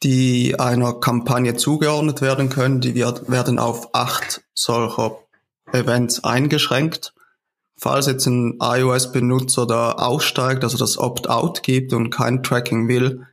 die 0.02 0.58
einer 0.58 0.94
Kampagne 0.94 1.56
zugeordnet 1.56 2.22
werden 2.22 2.48
können. 2.48 2.80
Die 2.80 2.94
wird, 2.94 3.30
werden 3.30 3.58
auf 3.58 3.94
acht 3.94 4.42
solcher 4.54 5.18
Events 5.72 6.24
eingeschränkt. 6.24 7.14
Falls 7.76 8.06
jetzt 8.06 8.26
ein 8.26 8.58
iOS-Benutzer 8.60 9.66
da 9.66 9.92
aussteigt, 9.92 10.64
also 10.64 10.76
das 10.76 10.98
Opt-out 10.98 11.62
gibt 11.62 11.92
und 11.92 12.10
kein 12.10 12.42
Tracking 12.42 12.88
will, 12.88 13.26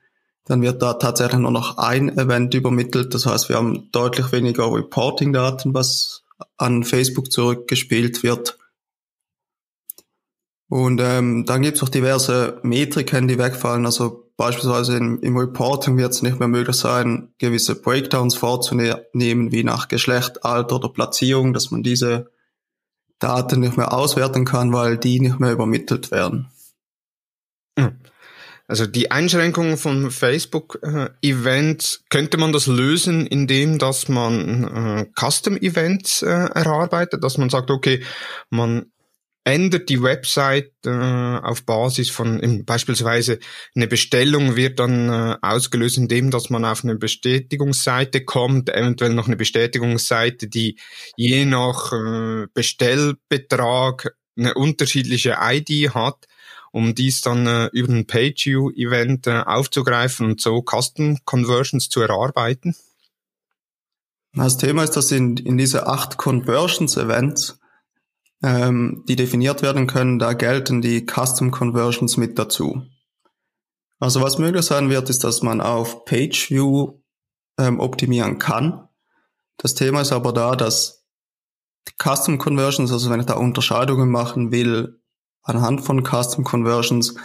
dann 0.45 0.61
wird 0.61 0.81
da 0.81 0.93
tatsächlich 0.93 1.39
nur 1.39 1.51
noch 1.51 1.77
ein 1.77 2.17
Event 2.17 2.53
übermittelt. 2.53 3.13
Das 3.13 3.25
heißt, 3.25 3.49
wir 3.49 3.57
haben 3.57 3.89
deutlich 3.91 4.31
weniger 4.31 4.71
Reporting-Daten, 4.73 5.73
was 5.73 6.23
an 6.57 6.83
Facebook 6.83 7.31
zurückgespielt 7.31 8.23
wird. 8.23 8.57
Und 10.69 10.99
ähm, 11.01 11.45
dann 11.45 11.61
gibt 11.61 11.77
es 11.77 11.83
auch 11.83 11.89
diverse 11.89 12.59
Metriken, 12.63 13.27
die 13.27 13.37
wegfallen. 13.37 13.85
Also 13.85 14.29
beispielsweise 14.35 14.97
im, 14.97 15.19
im 15.21 15.37
Reporting 15.37 15.97
wird 15.97 16.11
es 16.11 16.21
nicht 16.21 16.39
mehr 16.39 16.49
möglich 16.49 16.75
sein, 16.75 17.29
gewisse 17.37 17.75
Breakdowns 17.75 18.35
vorzunehmen, 18.35 19.51
wie 19.51 19.63
nach 19.63 19.87
Geschlecht, 19.87 20.43
Alter 20.43 20.75
oder 20.75 20.89
Platzierung, 20.89 21.53
dass 21.53 21.71
man 21.71 21.83
diese 21.83 22.31
Daten 23.19 23.61
nicht 23.61 23.77
mehr 23.77 23.93
auswerten 23.93 24.45
kann, 24.45 24.73
weil 24.73 24.97
die 24.97 25.19
nicht 25.19 25.39
mehr 25.39 25.53
übermittelt 25.53 26.11
werden. 26.11 26.51
Hm. 27.79 27.97
Also 28.69 28.85
die 28.85 29.11
Einschränkungen 29.11 29.77
von 29.77 30.11
Facebook-Events, 30.11 32.03
könnte 32.09 32.37
man 32.37 32.51
das 32.51 32.67
lösen, 32.67 33.25
indem 33.25 33.79
dass 33.79 34.09
man 34.09 34.65
äh, 34.65 35.05
Custom-Events 35.17 36.21
äh, 36.23 36.49
erarbeitet, 36.53 37.23
dass 37.23 37.37
man 37.37 37.49
sagt, 37.49 37.71
okay, 37.71 38.03
man 38.49 38.91
ändert 39.47 39.87
die 39.87 40.03
Website 40.03 40.73
äh, 40.85 40.89
auf 40.89 41.63
Basis 41.65 42.09
von 42.09 42.37
in, 42.41 42.65
beispielsweise 42.65 43.39
eine 43.75 43.87
Bestellung 43.87 44.57
wird 44.57 44.77
dann 44.79 45.07
äh, 45.07 45.37
ausgelöst, 45.41 45.97
indem 45.97 46.31
dass 46.31 46.49
man 46.49 46.65
auf 46.65 46.83
eine 46.83 46.95
Bestätigungsseite 46.95 48.25
kommt, 48.25 48.69
eventuell 48.69 49.13
noch 49.13 49.27
eine 49.27 49.37
Bestätigungsseite, 49.37 50.49
die 50.49 50.77
je 51.15 51.45
nach 51.45 51.93
äh, 51.93 52.47
Bestellbetrag 52.53 54.15
eine 54.37 54.53
unterschiedliche 54.53 55.37
ID 55.41 55.93
hat, 55.95 56.27
um 56.73 56.93
dies 56.93 57.21
dann 57.21 57.47
äh, 57.47 57.69
über 57.71 57.93
ein 57.93 58.05
Page-View-Event 58.05 59.27
äh, 59.27 59.43
aufzugreifen 59.45 60.25
und 60.25 60.41
so 60.41 60.61
Custom 60.61 61.19
Conversions 61.23 61.87
zu 61.87 62.01
erarbeiten? 62.01 62.75
Das 64.33 64.57
Thema 64.57 64.83
ist, 64.83 64.97
dass 64.97 65.09
in, 65.13 65.37
in 65.37 65.57
diese 65.57 65.87
acht 65.87 66.17
Conversions-Events 66.17 67.59
ähm, 68.43 69.03
die 69.07 69.15
definiert 69.15 69.61
werden 69.61 69.87
können, 69.87 70.19
da 70.19 70.33
gelten 70.33 70.81
die 70.81 71.05
Custom 71.05 71.51
Conversions 71.51 72.17
mit 72.17 72.37
dazu. 72.37 72.83
Also 73.99 74.21
was 74.21 74.37
möglich 74.37 74.65
sein 74.65 74.89
wird, 74.89 75.09
ist, 75.09 75.23
dass 75.23 75.41
man 75.41 75.59
auf 75.59 76.05
Page 76.05 76.51
View 76.51 76.99
ähm, 77.57 77.79
optimieren 77.79 78.37
kann. 78.37 78.87
Das 79.57 79.73
Thema 79.73 80.01
ist 80.01 80.11
aber 80.11 80.33
da, 80.33 80.55
dass 80.55 81.05
Custom 82.01 82.37
Conversions, 82.37 82.91
also 82.91 83.09
wenn 83.09 83.19
ich 83.19 83.25
da 83.25 83.33
Unterscheidungen 83.33 84.09
machen 84.09 84.51
will 84.51 85.01
anhand 85.41 85.81
von 85.81 86.03
Custom 86.03 86.43
Conversions, 86.43 87.15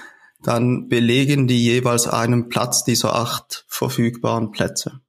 dann 0.42 0.88
belegen 0.88 1.46
die 1.46 1.62
jeweils 1.62 2.06
einen 2.08 2.48
Platz 2.48 2.84
dieser 2.84 3.14
acht 3.14 3.66
verfügbaren 3.68 4.50
Plätze. 4.50 5.01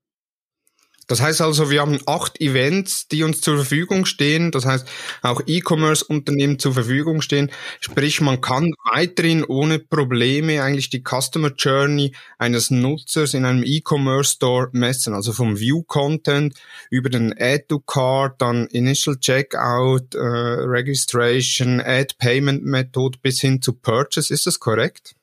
Das 1.07 1.21
heißt 1.21 1.41
also, 1.41 1.69
wir 1.69 1.81
haben 1.81 1.99
acht 2.05 2.39
Events, 2.39 3.07
die 3.07 3.23
uns 3.23 3.41
zur 3.41 3.57
Verfügung 3.57 4.05
stehen. 4.05 4.51
Das 4.51 4.65
heißt, 4.65 4.87
auch 5.21 5.41
E-Commerce-Unternehmen 5.45 6.59
zur 6.59 6.73
Verfügung 6.73 7.21
stehen. 7.21 7.51
Sprich, 7.79 8.21
man 8.21 8.41
kann 8.41 8.73
weiterhin 8.91 9.43
ohne 9.43 9.79
Probleme 9.79 10.63
eigentlich 10.63 10.89
die 10.89 11.03
Customer 11.03 11.51
Journey 11.57 12.13
eines 12.37 12.71
Nutzers 12.71 13.33
in 13.33 13.45
einem 13.45 13.63
E-Commerce 13.63 14.33
Store 14.33 14.69
messen. 14.71 15.13
Also 15.13 15.33
vom 15.33 15.59
View-Content 15.59 16.53
über 16.89 17.09
den 17.09 17.33
Add-to-Card, 17.37 18.41
dann 18.41 18.67
Initial 18.67 19.17
Checkout, 19.19 20.15
äh, 20.15 20.19
Registration, 20.19 21.81
Add-Payment-Method 21.81 23.19
bis 23.21 23.41
hin 23.41 23.61
zu 23.61 23.73
Purchase. 23.73 24.33
Ist 24.33 24.47
das 24.47 24.59
korrekt? 24.59 25.15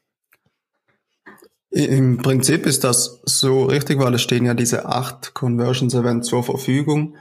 Im 1.70 2.18
Prinzip 2.18 2.66
ist 2.66 2.82
das 2.82 3.20
so 3.24 3.64
richtig, 3.64 4.00
weil 4.00 4.14
es 4.14 4.22
stehen 4.22 4.44
ja 4.44 4.54
diese 4.54 4.86
acht 4.86 5.34
Conversions 5.34 5.94
Events 5.94 6.28
zur 6.28 6.42
Verfügung. 6.42 7.16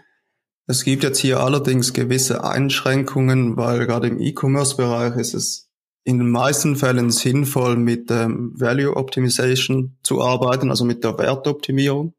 Es 0.66 0.84
gibt 0.84 1.04
jetzt 1.04 1.20
hier 1.20 1.40
allerdings 1.40 1.94
gewisse 1.94 2.44
Einschränkungen, 2.44 3.58
weil 3.58 3.86
gerade 3.86 4.08
im 4.08 4.20
E-Commerce-Bereich 4.20 5.16
ist 5.18 5.36
es 5.36 5.70
in 6.04 6.18
den 6.18 6.30
meisten 6.32 6.76
Fällen 6.76 7.12
sinnvoll, 7.12 7.76
mit 7.76 8.10
ähm, 8.10 8.54
Value 8.56 8.96
Optimization 8.96 9.98
zu 10.02 10.22
arbeiten, 10.22 10.72
also 10.72 10.84
mit 10.84 11.04
der 11.04 11.18
Wertoptimierung. 11.20 12.14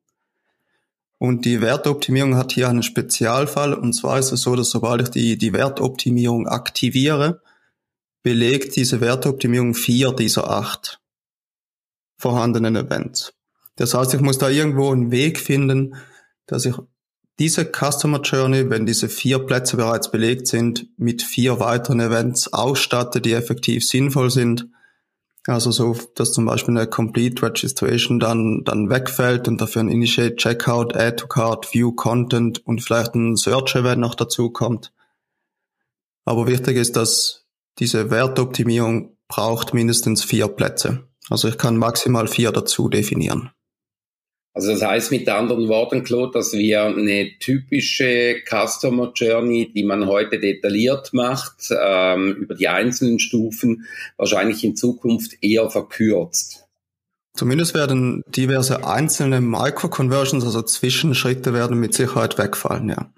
Und 1.18 1.44
die 1.44 1.60
Wertoptimierung 1.60 2.36
hat 2.36 2.52
hier 2.52 2.68
einen 2.68 2.84
Spezialfall. 2.84 3.74
Und 3.74 3.92
zwar 3.92 4.20
ist 4.20 4.30
es 4.30 4.42
so, 4.42 4.54
dass 4.54 4.70
sobald 4.70 5.02
ich 5.02 5.08
die, 5.08 5.36
die 5.36 5.52
Wertoptimierung 5.52 6.46
aktiviere, 6.46 7.42
belegt 8.22 8.76
diese 8.76 9.00
Wertoptimierung 9.00 9.74
vier 9.74 10.12
dieser 10.12 10.48
acht 10.48 11.00
vorhandenen 12.20 12.76
Events. 12.76 13.32
Das 13.76 13.94
heißt, 13.94 14.14
ich 14.14 14.20
muss 14.20 14.38
da 14.38 14.48
irgendwo 14.48 14.92
einen 14.92 15.10
Weg 15.10 15.38
finden, 15.38 15.96
dass 16.46 16.66
ich 16.66 16.74
diese 17.38 17.64
Customer 17.64 18.20
Journey, 18.20 18.68
wenn 18.68 18.84
diese 18.84 19.08
vier 19.08 19.38
Plätze 19.38 19.78
bereits 19.78 20.10
belegt 20.10 20.46
sind, 20.46 20.86
mit 20.98 21.22
vier 21.22 21.58
weiteren 21.58 22.00
Events 22.00 22.52
ausstatte, 22.52 23.22
die 23.22 23.32
effektiv 23.32 23.88
sinnvoll 23.88 24.30
sind. 24.30 24.68
Also 25.46 25.70
so, 25.70 25.96
dass 26.16 26.34
zum 26.34 26.44
Beispiel 26.44 26.76
eine 26.76 26.86
Complete 26.86 27.42
Registration 27.42 28.20
dann, 28.20 28.62
dann 28.64 28.90
wegfällt 28.90 29.48
und 29.48 29.58
dafür 29.58 29.82
ein 29.82 29.88
Initiate 29.88 30.36
Checkout, 30.36 30.94
Add 30.94 31.16
to 31.16 31.28
Card, 31.28 31.72
View 31.72 31.92
Content 31.92 32.66
und 32.66 32.82
vielleicht 32.82 33.14
ein 33.14 33.36
Search 33.36 33.74
Event 33.74 34.02
noch 34.02 34.14
dazu 34.14 34.50
kommt. 34.50 34.92
Aber 36.26 36.46
wichtig 36.46 36.76
ist, 36.76 36.96
dass 36.96 37.46
diese 37.78 38.10
Wertoptimierung 38.10 39.16
braucht 39.28 39.72
mindestens 39.72 40.22
vier 40.22 40.48
Plätze. 40.48 41.09
Also 41.30 41.48
ich 41.48 41.56
kann 41.56 41.76
maximal 41.76 42.28
vier 42.28 42.52
dazu 42.52 42.88
definieren. 42.88 43.50
Also 44.52 44.72
das 44.72 44.82
heißt 44.82 45.12
mit 45.12 45.28
anderen 45.28 45.68
Worten, 45.68 46.02
Claude, 46.02 46.32
dass 46.32 46.52
wir 46.52 46.82
eine 46.82 47.30
typische 47.38 48.34
Customer 48.44 49.12
Journey, 49.14 49.72
die 49.72 49.84
man 49.84 50.06
heute 50.06 50.40
detailliert 50.40 51.12
macht, 51.12 51.70
ähm, 51.70 52.34
über 52.34 52.56
die 52.56 52.66
einzelnen 52.66 53.20
Stufen, 53.20 53.86
wahrscheinlich 54.16 54.64
in 54.64 54.74
Zukunft 54.74 55.36
eher 55.40 55.70
verkürzt. 55.70 56.66
Zumindest 57.34 57.74
werden 57.74 58.22
diverse 58.26 58.84
einzelne 58.84 59.40
Micro-Conversions, 59.40 60.44
also 60.44 60.62
Zwischenschritte 60.62 61.54
werden 61.54 61.78
mit 61.78 61.94
Sicherheit 61.94 62.36
wegfallen, 62.36 62.88
ja. 62.88 63.12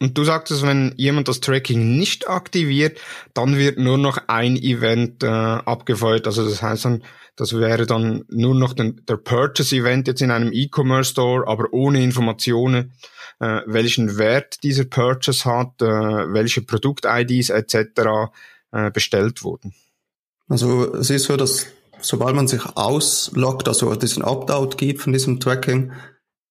Und 0.00 0.16
du 0.16 0.24
sagtest, 0.24 0.62
wenn 0.62 0.94
jemand 0.96 1.28
das 1.28 1.40
Tracking 1.40 1.96
nicht 1.96 2.28
aktiviert, 2.28 3.00
dann 3.34 3.56
wird 3.56 3.78
nur 3.78 3.98
noch 3.98 4.18
ein 4.28 4.56
Event 4.56 5.22
äh, 5.22 5.26
abgefeuert. 5.26 6.26
Also 6.26 6.48
das 6.48 6.62
heißt 6.62 6.84
dann, 6.84 7.02
das 7.36 7.52
wäre 7.54 7.86
dann 7.86 8.24
nur 8.28 8.54
noch 8.54 8.72
den, 8.72 9.02
der 9.08 9.16
Purchase-Event 9.16 10.08
jetzt 10.08 10.22
in 10.22 10.30
einem 10.30 10.52
E-Commerce 10.52 11.12
Store, 11.12 11.46
aber 11.46 11.72
ohne 11.72 12.02
Informationen, 12.02 12.92
äh, 13.40 13.60
welchen 13.66 14.18
Wert 14.18 14.62
dieser 14.62 14.84
Purchase 14.84 15.44
hat, 15.44 15.80
äh, 15.80 15.86
welche 15.86 16.62
Produkt-IDs 16.62 17.50
etc. 17.50 18.32
Äh, 18.72 18.90
bestellt 18.90 19.42
wurden. 19.44 19.72
Also 20.48 20.94
es 20.94 21.10
ist 21.10 21.24
so, 21.24 21.36
dass 21.36 21.66
sobald 22.00 22.34
man 22.34 22.48
sich 22.48 22.64
ausloggt, 22.74 23.68
also 23.68 23.94
diesen 23.94 24.22
Opt-out 24.22 24.78
gibt 24.78 25.00
von 25.00 25.12
diesem 25.12 25.40
Tracking, 25.40 25.92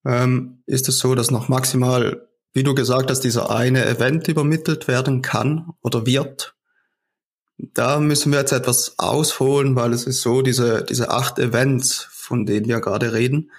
ähm, 0.06 0.64
ist 0.66 0.88
es 0.90 1.00
so, 1.00 1.16
dass 1.16 1.32
noch 1.32 1.48
maximal 1.48 2.27
wie 2.58 2.64
du 2.64 2.74
gesagt 2.74 3.12
hast, 3.12 3.20
dieser 3.20 3.52
eine 3.52 3.86
Event 3.86 4.28
übermittelt 4.28 4.88
werden 4.88 5.22
kann 5.22 5.74
oder 5.84 6.08
wird. 6.08 6.56
Da 7.60 8.00
müssen 8.00 8.32
wir 8.32 8.40
jetzt 8.40 8.52
etwas 8.52 8.98
ausholen, 8.98 9.76
weil 9.76 9.94
es 9.94 10.08
ist 10.08 10.22
so, 10.22 10.42
diese, 10.42 10.84
diese 10.84 11.12
acht 11.12 11.38
Events, 11.38 12.08
von 12.10 12.48
denen 12.48 12.68
wir 12.68 12.82
gerade 12.82 13.14
reden, 13.14 13.52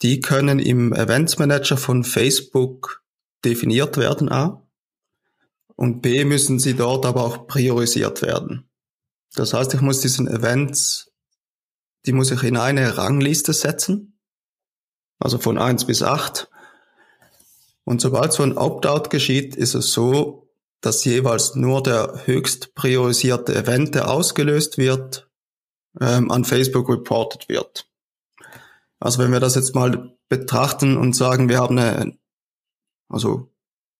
die 0.00 0.22
können 0.22 0.58
im 0.58 0.94
Events 0.94 1.38
Manager 1.38 1.76
von 1.76 2.02
Facebook 2.02 3.04
definiert 3.44 3.98
werden, 3.98 4.32
A. 4.32 4.66
Und 5.76 6.00
B 6.00 6.24
müssen 6.24 6.58
sie 6.58 6.76
dort 6.76 7.04
aber 7.04 7.22
auch 7.24 7.46
priorisiert 7.46 8.22
werden. 8.22 8.70
Das 9.34 9.52
heißt, 9.52 9.74
ich 9.74 9.82
muss 9.82 10.00
diesen 10.00 10.26
Events, 10.28 11.12
die 12.06 12.14
muss 12.14 12.30
ich 12.30 12.42
in 12.42 12.56
eine 12.56 12.96
Rangliste 12.96 13.52
setzen. 13.52 14.18
Also 15.18 15.36
von 15.36 15.58
eins 15.58 15.84
bis 15.84 16.02
acht 16.02 16.48
und 17.88 18.02
sobald 18.02 18.34
so 18.34 18.42
ein 18.42 18.58
Opt-out 18.58 19.08
geschieht, 19.08 19.56
ist 19.56 19.72
es 19.72 19.94
so, 19.94 20.46
dass 20.82 21.06
jeweils 21.06 21.54
nur 21.54 21.82
der 21.82 22.26
höchst 22.26 22.74
priorisierte 22.74 23.54
Event, 23.54 23.94
der 23.94 24.10
ausgelöst 24.10 24.76
wird, 24.76 25.30
ähm, 25.98 26.30
an 26.30 26.44
Facebook 26.44 26.90
reported 26.90 27.48
wird. 27.48 27.88
Also 29.00 29.20
wenn 29.20 29.32
wir 29.32 29.40
das 29.40 29.54
jetzt 29.54 29.74
mal 29.74 30.14
betrachten 30.28 30.98
und 30.98 31.16
sagen, 31.16 31.48
wir 31.48 31.60
haben 31.60 31.78
eine, 31.78 32.18
also 33.08 33.48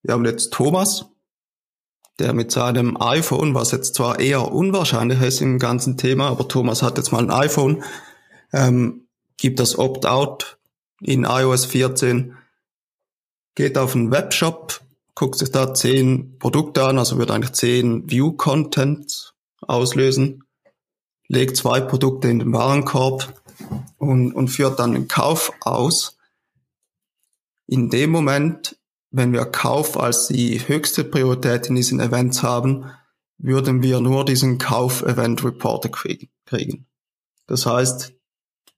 wir 0.02 0.12
haben 0.12 0.26
jetzt 0.26 0.52
Thomas, 0.52 1.06
der 2.18 2.34
mit 2.34 2.52
seinem 2.52 3.00
iPhone, 3.00 3.54
was 3.54 3.70
jetzt 3.70 3.94
zwar 3.94 4.20
eher 4.20 4.52
unwahrscheinlich 4.52 5.22
ist 5.22 5.40
im 5.40 5.58
ganzen 5.58 5.96
Thema, 5.96 6.28
aber 6.28 6.46
Thomas 6.46 6.82
hat 6.82 6.98
jetzt 6.98 7.10
mal 7.10 7.22
ein 7.22 7.30
iPhone, 7.30 7.82
ähm, 8.52 9.08
gibt 9.38 9.58
das 9.58 9.78
Opt-out 9.78 10.58
in 11.00 11.24
iOS 11.24 11.64
14 11.64 12.34
geht 13.58 13.76
auf 13.76 13.96
einen 13.96 14.12
Webshop, 14.12 14.82
guckt 15.16 15.36
sich 15.36 15.50
da 15.50 15.74
zehn 15.74 16.38
Produkte 16.38 16.84
an, 16.84 16.96
also 16.96 17.18
wird 17.18 17.32
eigentlich 17.32 17.54
zehn 17.54 18.08
View-Content 18.08 19.34
auslösen, 19.62 20.44
legt 21.26 21.56
zwei 21.56 21.80
Produkte 21.80 22.28
in 22.28 22.38
den 22.38 22.52
Warenkorb 22.52 23.34
und, 23.96 24.32
und 24.32 24.46
führt 24.46 24.78
dann 24.78 24.92
den 24.92 25.08
Kauf 25.08 25.52
aus. 25.62 26.18
In 27.66 27.90
dem 27.90 28.10
Moment, 28.10 28.78
wenn 29.10 29.32
wir 29.32 29.44
Kauf 29.44 29.98
als 29.98 30.28
die 30.28 30.60
höchste 30.68 31.02
Priorität 31.02 31.66
in 31.66 31.74
diesen 31.74 31.98
Events 31.98 32.44
haben, 32.44 32.84
würden 33.38 33.82
wir 33.82 34.00
nur 34.00 34.24
diesen 34.24 34.58
Kauf-Event-Reporter 34.58 35.88
kriegen. 35.88 36.86
Das 37.48 37.66
heißt, 37.66 38.14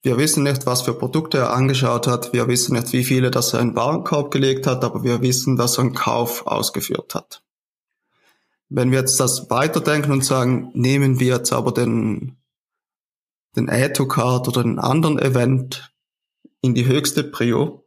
wir 0.03 0.17
wissen 0.17 0.43
nicht, 0.43 0.65
was 0.67 0.83
für 0.83 0.95
Produkte 0.95 1.39
er 1.39 1.53
angeschaut 1.53 2.07
hat. 2.07 2.33
Wir 2.33 2.49
wissen 2.49 2.75
nicht, 2.75 2.93
wie 2.93 3.05
viele 3.05 3.31
das 3.31 3.53
er 3.53 3.61
in 3.61 3.71
den 3.71 3.77
Warenkorb 3.77 4.31
gelegt 4.31 4.67
hat, 4.67 4.83
aber 4.83 5.05
wir 5.05 5.21
wissen, 5.21 5.57
dass 5.57 5.79
er 5.79 5.85
einen 5.85 5.95
Kauf 5.95 6.47
ausgeführt 6.47 7.15
hat. 7.15 7.43
Wenn 8.71 8.93
wir 8.93 9.01
jetzt 9.01 9.21
das 9.21 9.51
weiterdenken 9.51 10.13
und 10.13 10.25
sagen, 10.25 10.71
nehmen 10.75 11.21
wir 11.21 11.37
jetzt 11.37 11.53
aber 11.53 11.73
den, 11.73 12.39
den 13.57 13.69
Add 13.69 13.95
to 13.95 14.07
Card 14.07 14.49
oder 14.49 14.63
einen 14.63 14.79
anderen 14.79 15.19
Event 15.19 15.93
in 16.63 16.75
die 16.75 16.87
höchste 16.87 17.25
Prio, 17.25 17.85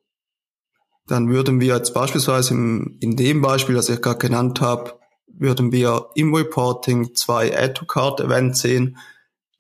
dann 1.08 1.30
würden 1.30 1.60
wir 1.60 1.76
jetzt 1.76 1.94
beispielsweise 1.94 2.54
im, 2.54 2.98
in 3.00 3.16
dem 3.16 3.42
Beispiel, 3.42 3.76
das 3.76 3.90
ich 3.90 4.02
gerade 4.02 4.20
genannt 4.20 4.62
habe, 4.62 5.00
würden 5.28 5.72
wir 5.72 6.10
im 6.16 6.34
Reporting 6.34 7.16
zwei 7.16 7.58
Add 7.58 7.74
to 7.74 7.86
Card 7.86 8.22
Events 8.22 8.62
sehen, 8.62 8.98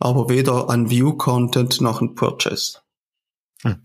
aber 0.03 0.29
weder 0.29 0.69
ein 0.69 0.89
View-Content 0.89 1.82
noch 1.82 2.01
ein 2.01 2.15
Purchase. 2.15 2.80
Hm. 3.63 3.77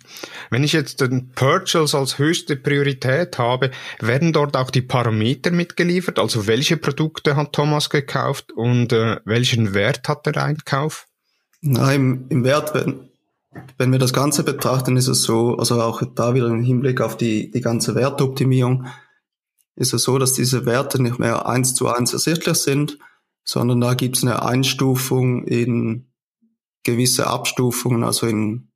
Wenn 0.50 0.64
ich 0.64 0.72
jetzt 0.72 1.00
den 1.00 1.30
Purchase 1.30 1.96
als 1.96 2.18
höchste 2.18 2.56
Priorität 2.56 3.38
habe, 3.38 3.70
werden 4.00 4.32
dort 4.32 4.56
auch 4.56 4.70
die 4.70 4.82
Parameter 4.82 5.52
mitgeliefert? 5.52 6.18
Also 6.18 6.48
welche 6.48 6.76
Produkte 6.76 7.36
hat 7.36 7.52
Thomas 7.52 7.88
gekauft 7.88 8.50
und 8.52 8.92
äh, 8.92 9.20
welchen 9.24 9.74
Wert 9.74 10.08
hat 10.08 10.26
der 10.26 10.42
Einkauf? 10.42 11.06
Na, 11.60 11.92
im, 11.92 12.26
im 12.28 12.42
Wert, 12.42 12.74
wenn, 12.74 13.10
wenn 13.76 13.92
wir 13.92 14.00
das 14.00 14.12
Ganze 14.12 14.42
betrachten, 14.42 14.96
ist 14.96 15.08
es 15.08 15.22
so, 15.22 15.56
also 15.56 15.80
auch 15.80 16.02
da 16.14 16.34
wieder 16.34 16.48
im 16.48 16.62
Hinblick 16.62 17.00
auf 17.00 17.16
die, 17.16 17.50
die 17.50 17.60
ganze 17.60 17.94
Wertoptimierung, 17.94 18.86
ist 19.76 19.94
es 19.94 20.02
so, 20.02 20.18
dass 20.18 20.32
diese 20.32 20.66
Werte 20.66 21.00
nicht 21.00 21.20
mehr 21.20 21.46
eins 21.46 21.74
zu 21.74 21.86
eins 21.88 22.12
ersichtlich 22.12 22.56
sind, 22.56 22.98
sondern 23.44 23.80
da 23.80 23.94
gibt 23.94 24.16
es 24.16 24.24
eine 24.24 24.42
Einstufung 24.42 25.44
in 25.44 26.07
gewisse 26.84 27.26
Abstufungen, 27.26 28.04
also 28.04 28.26
in, 28.26 28.70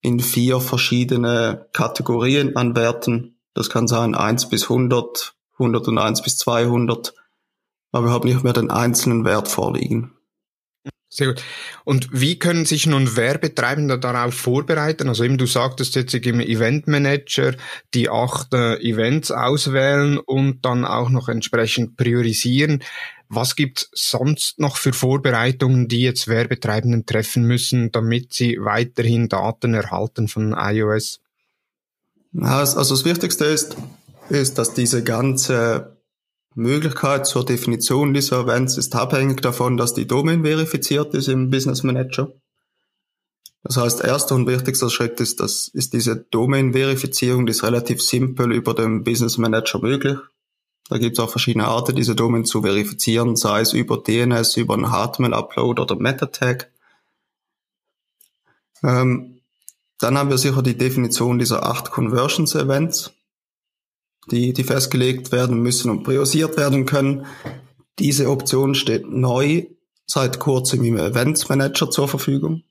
in 0.00 0.20
vier 0.20 0.60
verschiedene 0.60 1.68
Kategorien 1.72 2.56
an 2.56 2.74
Werten. 2.76 3.40
Das 3.54 3.70
kann 3.70 3.88
sein 3.88 4.14
1 4.14 4.48
bis 4.48 4.64
100, 4.64 5.36
101 5.54 6.22
bis 6.22 6.38
200, 6.38 7.14
aber 7.92 8.06
wir 8.06 8.12
haben 8.12 8.28
nicht 8.28 8.44
mehr 8.44 8.52
den 8.52 8.70
einzelnen 8.70 9.24
Wert 9.24 9.48
vorliegen. 9.48 10.15
Sehr 11.08 11.28
gut. 11.28 11.42
Und 11.84 12.08
wie 12.10 12.38
können 12.38 12.64
sich 12.64 12.86
nun 12.86 13.16
Werbetreibende 13.16 13.98
darauf 13.98 14.34
vorbereiten? 14.34 15.08
Also 15.08 15.22
eben 15.24 15.38
du 15.38 15.46
sagtest 15.46 15.94
jetzt 15.94 16.14
im 16.14 16.40
Eventmanager 16.40 17.54
die 17.94 18.10
acht 18.10 18.52
äh, 18.52 18.76
Events 18.78 19.30
auswählen 19.30 20.18
und 20.18 20.64
dann 20.64 20.84
auch 20.84 21.08
noch 21.08 21.28
entsprechend 21.28 21.96
priorisieren. 21.96 22.82
Was 23.28 23.56
gibt 23.56 23.88
sonst 23.92 24.58
noch 24.58 24.76
für 24.76 24.92
Vorbereitungen, 24.92 25.88
die 25.88 26.02
jetzt 26.02 26.28
Werbetreibenden 26.28 27.06
treffen 27.06 27.44
müssen, 27.44 27.92
damit 27.92 28.32
sie 28.32 28.58
weiterhin 28.60 29.28
Daten 29.28 29.74
erhalten 29.74 30.28
von 30.28 30.54
iOS? 30.56 31.20
Also 32.38 32.94
das 32.94 33.04
Wichtigste 33.04 33.46
ist, 33.46 33.76
ist, 34.28 34.58
dass 34.58 34.74
diese 34.74 35.02
ganze 35.02 35.95
Möglichkeit 36.56 37.26
zur 37.26 37.44
Definition 37.44 38.14
dieser 38.14 38.40
Events 38.40 38.78
ist 38.78 38.94
abhängig 38.96 39.42
davon, 39.42 39.76
dass 39.76 39.94
die 39.94 40.06
Domain 40.06 40.42
verifiziert 40.42 41.14
ist 41.14 41.28
im 41.28 41.50
Business 41.50 41.82
Manager. 41.82 42.32
Das 43.62 43.76
heißt, 43.76 44.02
erster 44.02 44.36
und 44.36 44.46
wichtigster 44.46 44.88
Schritt 44.88 45.20
ist, 45.20 45.40
dass 45.40 45.68
ist 45.68 45.92
diese 45.92 46.16
Domain-Verifizierung, 46.16 47.46
die 47.46 47.50
ist 47.50 47.62
relativ 47.62 48.00
simpel 48.00 48.52
über 48.52 48.74
den 48.74 49.04
Business 49.04 49.38
Manager 49.38 49.80
möglich. 49.80 50.18
Da 50.88 50.98
gibt 50.98 51.18
es 51.18 51.24
auch 51.24 51.30
verschiedene 51.30 51.66
Arten, 51.66 51.96
diese 51.96 52.14
Domain 52.14 52.44
zu 52.44 52.62
verifizieren, 52.62 53.36
sei 53.36 53.60
es 53.60 53.72
über 53.72 53.98
DNS, 53.98 54.56
über 54.56 54.74
einen 54.74 54.90
HTML-Upload 54.92 55.82
oder 55.82 55.96
Meta-Tag. 55.96 56.70
Ähm, 58.82 59.40
dann 59.98 60.16
haben 60.16 60.30
wir 60.30 60.38
sicher 60.38 60.62
die 60.62 60.78
Definition 60.78 61.38
dieser 61.38 61.66
acht 61.66 61.90
Conversions-Events, 61.90 63.12
die, 64.30 64.52
die 64.52 64.64
festgelegt 64.64 65.32
werden 65.32 65.60
müssen 65.60 65.90
und 65.90 66.04
priorisiert 66.04 66.56
werden 66.56 66.86
können. 66.86 67.26
Diese 67.98 68.28
Option 68.28 68.74
steht 68.74 69.08
neu 69.08 69.66
seit 70.06 70.38
kurzem 70.38 70.84
im 70.84 70.98
Events 70.98 71.48
Manager 71.48 71.90
zur 71.90 72.08
Verfügung. 72.08 72.62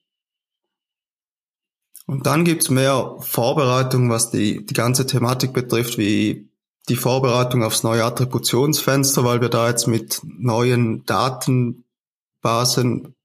Und 2.07 2.27
dann 2.27 2.45
gibt's 2.45 2.69
mehr 2.69 3.15
Vorbereitung, 3.19 4.09
was 4.09 4.29
die, 4.29 4.65
die 4.65 4.73
ganze 4.73 5.07
Thematik 5.07 5.53
betrifft, 5.53 5.97
wie 5.97 6.49
die 6.87 6.95
Vorbereitung 6.95 7.63
aufs 7.63 7.83
neue 7.83 8.03
Attributionsfenster, 8.03 9.23
weil 9.23 9.41
wir 9.41 9.49
da 9.49 9.69
jetzt 9.69 9.87
mit 9.87 10.21
neuen 10.23 11.03
Datenbasen, 11.05 13.15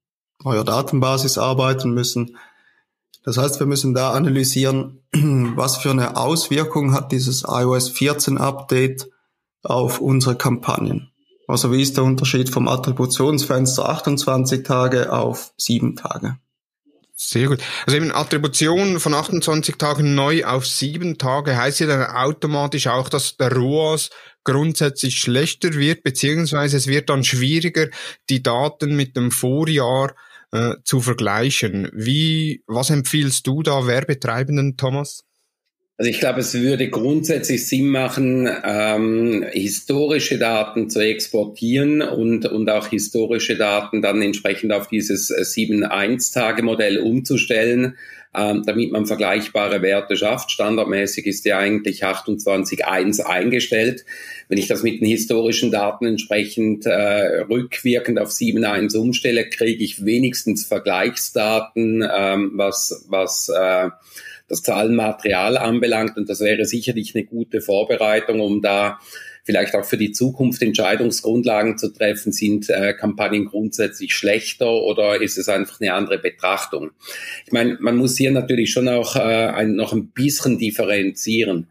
neuer 0.43 0.63
Datenbasis 0.63 1.37
arbeiten 1.37 1.93
müssen. 1.93 2.37
Das 3.23 3.37
heißt, 3.37 3.59
wir 3.59 3.67
müssen 3.67 3.93
da 3.93 4.13
analysieren, 4.13 5.00
was 5.55 5.77
für 5.77 5.91
eine 5.91 6.15
Auswirkung 6.15 6.93
hat 6.93 7.11
dieses 7.11 7.43
iOS 7.47 7.89
14 7.89 8.37
Update 8.37 9.09
auf 9.63 9.99
unsere 9.99 10.35
Kampagnen. 10.35 11.11
Also 11.47 11.71
wie 11.71 11.81
ist 11.81 11.97
der 11.97 12.05
Unterschied 12.05 12.49
vom 12.49 12.67
Attributionsfenster 12.67 13.89
28 13.89 14.63
Tage 14.63 15.11
auf 15.11 15.53
7 15.57 15.97
Tage? 15.97 16.37
Sehr 17.13 17.49
gut. 17.49 17.59
Also 17.85 17.97
eben 17.97 18.11
Attribution 18.11 18.99
von 18.99 19.13
28 19.13 19.75
Tagen 19.75 20.15
neu 20.15 20.45
auf 20.45 20.65
7 20.65 21.17
Tage 21.17 21.55
heißt 21.55 21.81
ja 21.81 21.87
dann 21.87 22.03
automatisch 22.15 22.87
auch, 22.87 23.09
dass 23.09 23.37
der 23.37 23.51
ROAS 23.51 24.09
grundsätzlich 24.43 25.19
schlechter 25.19 25.73
wird, 25.73 26.03
beziehungsweise 26.03 26.77
es 26.77 26.87
wird 26.87 27.09
dann 27.09 27.23
schwieriger, 27.23 27.89
die 28.29 28.41
Daten 28.41 28.95
mit 28.95 29.15
dem 29.15 29.29
Vorjahr 29.29 30.15
äh, 30.51 30.75
zu 30.83 30.99
vergleichen. 30.99 31.89
Wie, 31.93 32.63
was 32.67 32.89
empfiehlst 32.89 33.47
du 33.47 33.63
da 33.63 33.87
Werbetreibenden, 33.87 34.77
Thomas? 34.77 35.23
Also 35.97 36.09
ich 36.09 36.19
glaube, 36.19 36.39
es 36.39 36.55
würde 36.55 36.89
grundsätzlich 36.89 37.67
Sinn 37.67 37.89
machen, 37.89 38.49
ähm, 38.63 39.45
historische 39.51 40.39
Daten 40.39 40.89
zu 40.89 40.99
exportieren 40.99 42.01
und, 42.01 42.47
und 42.47 42.71
auch 42.71 42.87
historische 42.87 43.55
Daten 43.55 44.01
dann 44.01 44.19
entsprechend 44.23 44.73
auf 44.73 44.87
dieses 44.87 45.29
7-1-Tage-Modell 45.29 46.97
umzustellen, 46.97 47.97
ähm, 48.33 48.63
damit 48.65 48.91
man 48.91 49.05
vergleichbare 49.05 49.81
Werte 49.81 50.15
schafft. 50.15 50.51
Standardmäßig 50.51 51.25
ist 51.25 51.45
ja 51.45 51.57
eigentlich 51.57 52.05
28.1 52.05 53.21
eingestellt. 53.21 54.05
Wenn 54.47 54.57
ich 54.57 54.67
das 54.67 54.83
mit 54.83 55.01
den 55.01 55.07
historischen 55.07 55.71
Daten 55.71 56.05
entsprechend 56.05 56.85
äh, 56.85 57.41
rückwirkend 57.41 58.19
auf 58.19 58.29
7.1 58.29 58.97
umstelle, 58.97 59.49
kriege 59.49 59.83
ich 59.83 60.05
wenigstens 60.05 60.65
Vergleichsdaten, 60.65 62.07
ähm, 62.09 62.51
was, 62.55 63.05
was 63.09 63.49
äh, 63.49 63.89
das 64.47 64.61
Zahlenmaterial 64.63 65.57
anbelangt. 65.57 66.17
Und 66.17 66.29
das 66.29 66.39
wäre 66.39 66.65
sicherlich 66.65 67.15
eine 67.15 67.25
gute 67.25 67.61
Vorbereitung, 67.61 68.39
um 68.39 68.61
da 68.61 68.99
vielleicht 69.43 69.75
auch 69.75 69.85
für 69.85 69.97
die 69.97 70.11
Zukunft 70.11 70.61
Entscheidungsgrundlagen 70.61 71.77
zu 71.77 71.93
treffen. 71.93 72.31
Sind 72.31 72.69
äh, 72.69 72.93
Kampagnen 72.93 73.45
grundsätzlich 73.45 74.13
schlechter 74.13 74.71
oder 74.71 75.21
ist 75.21 75.37
es 75.37 75.49
einfach 75.49 75.79
eine 75.81 75.93
andere 75.93 76.19
Betrachtung? 76.19 76.91
Ich 77.45 77.51
meine, 77.51 77.77
man 77.79 77.97
muss 77.97 78.17
hier 78.17 78.31
natürlich 78.31 78.71
schon 78.71 78.87
auch 78.87 79.15
äh, 79.15 79.19
ein, 79.19 79.75
noch 79.75 79.93
ein 79.93 80.09
bisschen 80.09 80.57
differenzieren. 80.57 81.67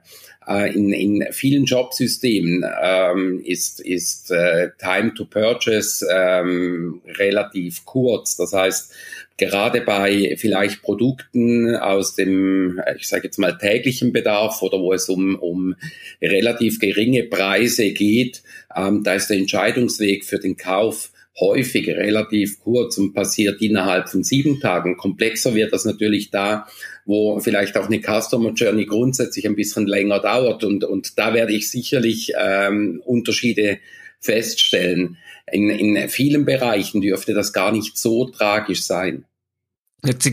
Äh, 0.46 0.74
in, 0.74 0.92
in 0.92 1.24
vielen 1.32 1.64
Jobsystemen 1.64 2.64
ähm, 2.82 3.40
ist, 3.44 3.80
ist 3.80 4.30
äh, 4.30 4.70
Time 4.78 5.14
to 5.14 5.26
Purchase 5.26 6.06
ähm, 6.12 7.02
relativ 7.06 7.84
kurz. 7.84 8.36
Das 8.36 8.52
heißt, 8.52 8.92
gerade 9.40 9.80
bei 9.80 10.36
vielleicht 10.38 10.82
Produkten 10.82 11.74
aus 11.74 12.14
dem, 12.14 12.80
ich 12.98 13.08
sage 13.08 13.24
jetzt 13.24 13.38
mal, 13.38 13.56
täglichen 13.56 14.12
Bedarf 14.12 14.62
oder 14.62 14.78
wo 14.78 14.92
es 14.92 15.08
um, 15.08 15.34
um 15.34 15.74
relativ 16.22 16.78
geringe 16.78 17.24
Preise 17.24 17.90
geht, 17.92 18.42
ähm, 18.76 19.02
da 19.02 19.14
ist 19.14 19.28
der 19.28 19.38
Entscheidungsweg 19.38 20.24
für 20.24 20.38
den 20.38 20.56
Kauf 20.56 21.10
häufig 21.38 21.88
relativ 21.88 22.60
kurz 22.60 22.98
und 22.98 23.14
passiert 23.14 23.62
innerhalb 23.62 24.10
von 24.10 24.22
sieben 24.22 24.60
Tagen. 24.60 24.98
Komplexer 24.98 25.54
wird 25.54 25.72
das 25.72 25.86
natürlich 25.86 26.30
da, 26.30 26.66
wo 27.06 27.40
vielleicht 27.40 27.78
auch 27.78 27.86
eine 27.86 28.00
Customer 28.00 28.52
Journey 28.52 28.84
grundsätzlich 28.84 29.46
ein 29.46 29.56
bisschen 29.56 29.86
länger 29.86 30.20
dauert 30.20 30.64
und, 30.64 30.84
und 30.84 31.18
da 31.18 31.32
werde 31.32 31.54
ich 31.54 31.70
sicherlich 31.70 32.32
ähm, 32.38 33.00
Unterschiede 33.04 33.78
feststellen. 34.18 35.16
In, 35.50 35.70
in 35.70 36.08
vielen 36.10 36.44
Bereichen 36.44 37.00
dürfte 37.00 37.32
das 37.32 37.54
gar 37.54 37.72
nicht 37.72 37.96
so 37.96 38.26
tragisch 38.26 38.82
sein. 38.82 39.24
Jetzt 40.04 40.30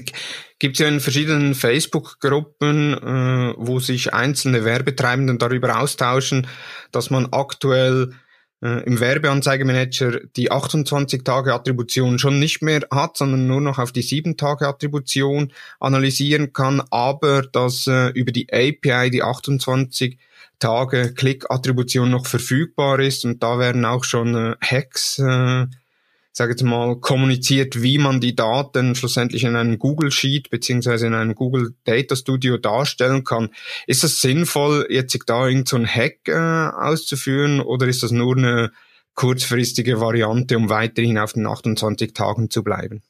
gibt 0.59 0.75
es 0.75 0.79
ja 0.79 0.87
in 0.87 0.99
verschiedenen 0.99 1.53
Facebook-Gruppen, 1.53 2.93
äh, 2.93 3.53
wo 3.57 3.79
sich 3.79 4.13
einzelne 4.13 4.63
Werbetreibenden 4.63 5.37
darüber 5.37 5.79
austauschen, 5.79 6.47
dass 6.91 7.09
man 7.09 7.27
aktuell 7.31 8.13
äh, 8.61 8.83
im 8.85 8.99
Werbeanzeigemanager 8.99 10.21
die 10.35 10.51
28 10.51 11.23
Tage 11.23 11.53
Attribution 11.53 12.17
schon 12.17 12.39
nicht 12.39 12.61
mehr 12.61 12.81
hat, 12.91 13.17
sondern 13.17 13.47
nur 13.47 13.61
noch 13.61 13.77
auf 13.77 13.91
die 13.91 14.01
7 14.01 14.37
Tage 14.37 14.67
Attribution 14.67 15.53
analysieren 15.79 16.53
kann, 16.53 16.81
aber 16.89 17.43
dass 17.43 17.87
äh, 17.87 18.09
über 18.09 18.31
die 18.31 18.51
API 18.51 19.11
die 19.11 19.23
28 19.23 20.17
Tage 20.59 21.13
Klick-Attribution 21.13 22.09
noch 22.09 22.25
verfügbar 22.25 22.99
ist 22.99 23.25
und 23.25 23.43
da 23.43 23.59
werden 23.59 23.85
auch 23.85 24.03
schon 24.03 24.33
äh, 24.35 24.55
Hacks 24.61 25.19
äh, 25.19 25.67
sage 26.37 26.51
jetzt 26.51 26.61
mal, 26.61 26.95
kommuniziert, 26.97 27.81
wie 27.81 27.97
man 27.97 28.21
die 28.21 28.35
Daten 28.35 28.93
schlussendlich 28.93 29.43
in 29.43 29.55
einem 29.55 29.79
Google 29.79 30.11
Sheet 30.11 30.51
beziehungsweise 30.51 31.07
in 31.07 31.15
einem 31.15 31.33
Google 31.33 31.73
Data 31.83 32.15
Studio 32.15 32.57
darstellen 32.57 33.23
kann. 33.23 33.49
Ist 33.87 34.03
es 34.03 34.21
sinnvoll, 34.21 34.85
jetzt 34.89 35.17
da 35.25 35.47
irgend 35.47 35.67
so 35.67 35.77
ein 35.77 35.87
Hack 35.87 36.27
äh, 36.27 36.33
auszuführen 36.33 37.59
oder 37.59 37.87
ist 37.87 38.03
das 38.03 38.11
nur 38.11 38.37
eine 38.37 38.71
kurzfristige 39.15 39.99
Variante, 39.99 40.57
um 40.57 40.69
weiterhin 40.69 41.17
auf 41.17 41.33
den 41.33 41.47
28 41.47 42.13
Tagen 42.13 42.51
zu 42.51 42.63
bleiben? 42.63 43.01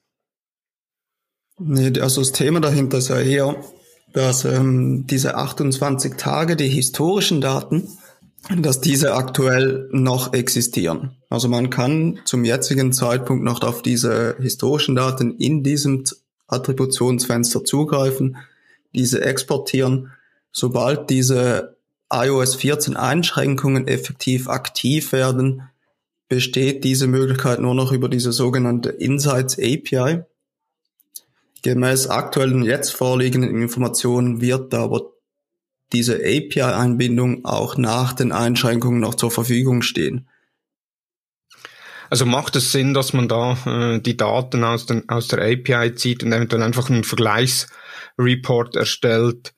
Nee, 1.59 1.99
also 1.99 2.21
das 2.21 2.31
Thema 2.31 2.61
dahinter 2.61 2.99
ist 2.99 3.09
ja 3.09 3.19
eher, 3.19 3.61
dass 4.13 4.45
ähm, 4.45 5.05
diese 5.05 5.35
28 5.35 6.13
Tage, 6.15 6.55
die 6.55 6.69
historischen 6.69 7.41
Daten, 7.41 7.89
dass 8.55 8.79
diese 8.79 9.13
aktuell 9.13 9.89
noch 9.91 10.33
existieren. 10.33 11.17
Also 11.29 11.49
man 11.49 11.69
kann 11.69 12.19
zum 12.25 12.45
jetzigen 12.45 12.93
Zeitpunkt 12.93 13.43
noch 13.43 13.61
auf 13.61 13.81
diese 13.81 14.37
historischen 14.39 14.95
Daten 14.95 15.35
in 15.37 15.63
diesem 15.63 16.05
Attributionsfenster 16.47 17.65
zugreifen, 17.65 18.37
diese 18.93 19.21
exportieren. 19.21 20.11
Sobald 20.51 21.09
diese 21.09 21.77
iOS 22.11 22.55
14 22.55 22.95
Einschränkungen 22.95 23.87
effektiv 23.87 24.47
aktiv 24.47 25.11
werden, 25.11 25.63
besteht 26.29 26.83
diese 26.83 27.07
Möglichkeit 27.07 27.59
nur 27.59 27.75
noch 27.75 27.91
über 27.91 28.07
diese 28.07 28.31
sogenannte 28.31 28.89
Insights 28.89 29.57
API. 29.59 30.23
Gemäß 31.63 32.07
aktuellen 32.07 32.63
jetzt 32.63 32.93
vorliegenden 32.93 33.61
Informationen 33.61 34.39
wird 34.39 34.73
aber 34.73 35.11
diese 35.93 36.15
API-Einbindung 36.15 37.45
auch 37.45 37.77
nach 37.77 38.13
den 38.13 38.31
Einschränkungen 38.31 38.99
noch 38.99 39.15
zur 39.15 39.31
Verfügung 39.31 39.81
stehen. 39.81 40.27
Also 42.09 42.25
macht 42.25 42.55
es 42.55 42.71
Sinn, 42.71 42.93
dass 42.93 43.13
man 43.13 43.27
da 43.27 43.57
äh, 43.65 43.99
die 43.99 44.15
Daten 44.15 44.63
aus, 44.63 44.85
den, 44.85 45.07
aus 45.09 45.27
der 45.27 45.39
API 45.39 45.93
zieht 45.95 46.23
und 46.23 46.31
eventuell 46.31 46.63
einfach 46.63 46.89
einen 46.89 47.03
Vergleichsreport 47.03 48.75
erstellt, 48.75 49.53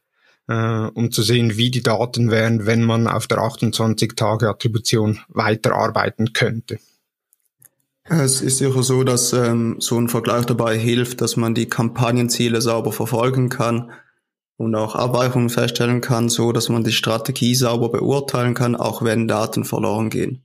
äh, 0.48 0.54
um 0.54 1.12
zu 1.12 1.22
sehen, 1.22 1.58
wie 1.58 1.70
die 1.70 1.84
Daten 1.84 2.32
wären, 2.32 2.66
wenn 2.66 2.84
man 2.84 3.08
auf 3.08 3.28
der 3.28 3.40
28-Tage-Attribution 3.40 5.20
weiterarbeiten 5.28 6.34
könnte? 6.34 6.80
Es 8.06 8.42
ist 8.42 8.58
sicher 8.58 8.82
so, 8.82 9.04
dass 9.04 9.34
ähm, 9.34 9.76
so 9.78 10.00
ein 10.00 10.10
Vergleich 10.10 10.46
dabei 10.46 10.76
hilft, 10.76 11.22
dass 11.22 11.38
man 11.38 11.54
die 11.54 11.68
Kampagnenziele 11.70 12.62
sauber 12.62 12.92
verfolgen 12.92 13.50
kann 13.50 13.92
und 14.60 14.76
auch 14.76 14.94
Abweichungen 14.94 15.50
feststellen 15.50 16.02
kann, 16.02 16.28
so 16.28 16.52
dass 16.52 16.68
man 16.68 16.84
die 16.84 16.92
Strategie 16.92 17.56
sauber 17.56 17.88
beurteilen 17.90 18.56
kann, 18.56 18.76
auch 18.76 19.02
wenn 19.02 19.26
Daten 19.26 19.64
verloren 19.64 20.10
gehen. 20.10 20.44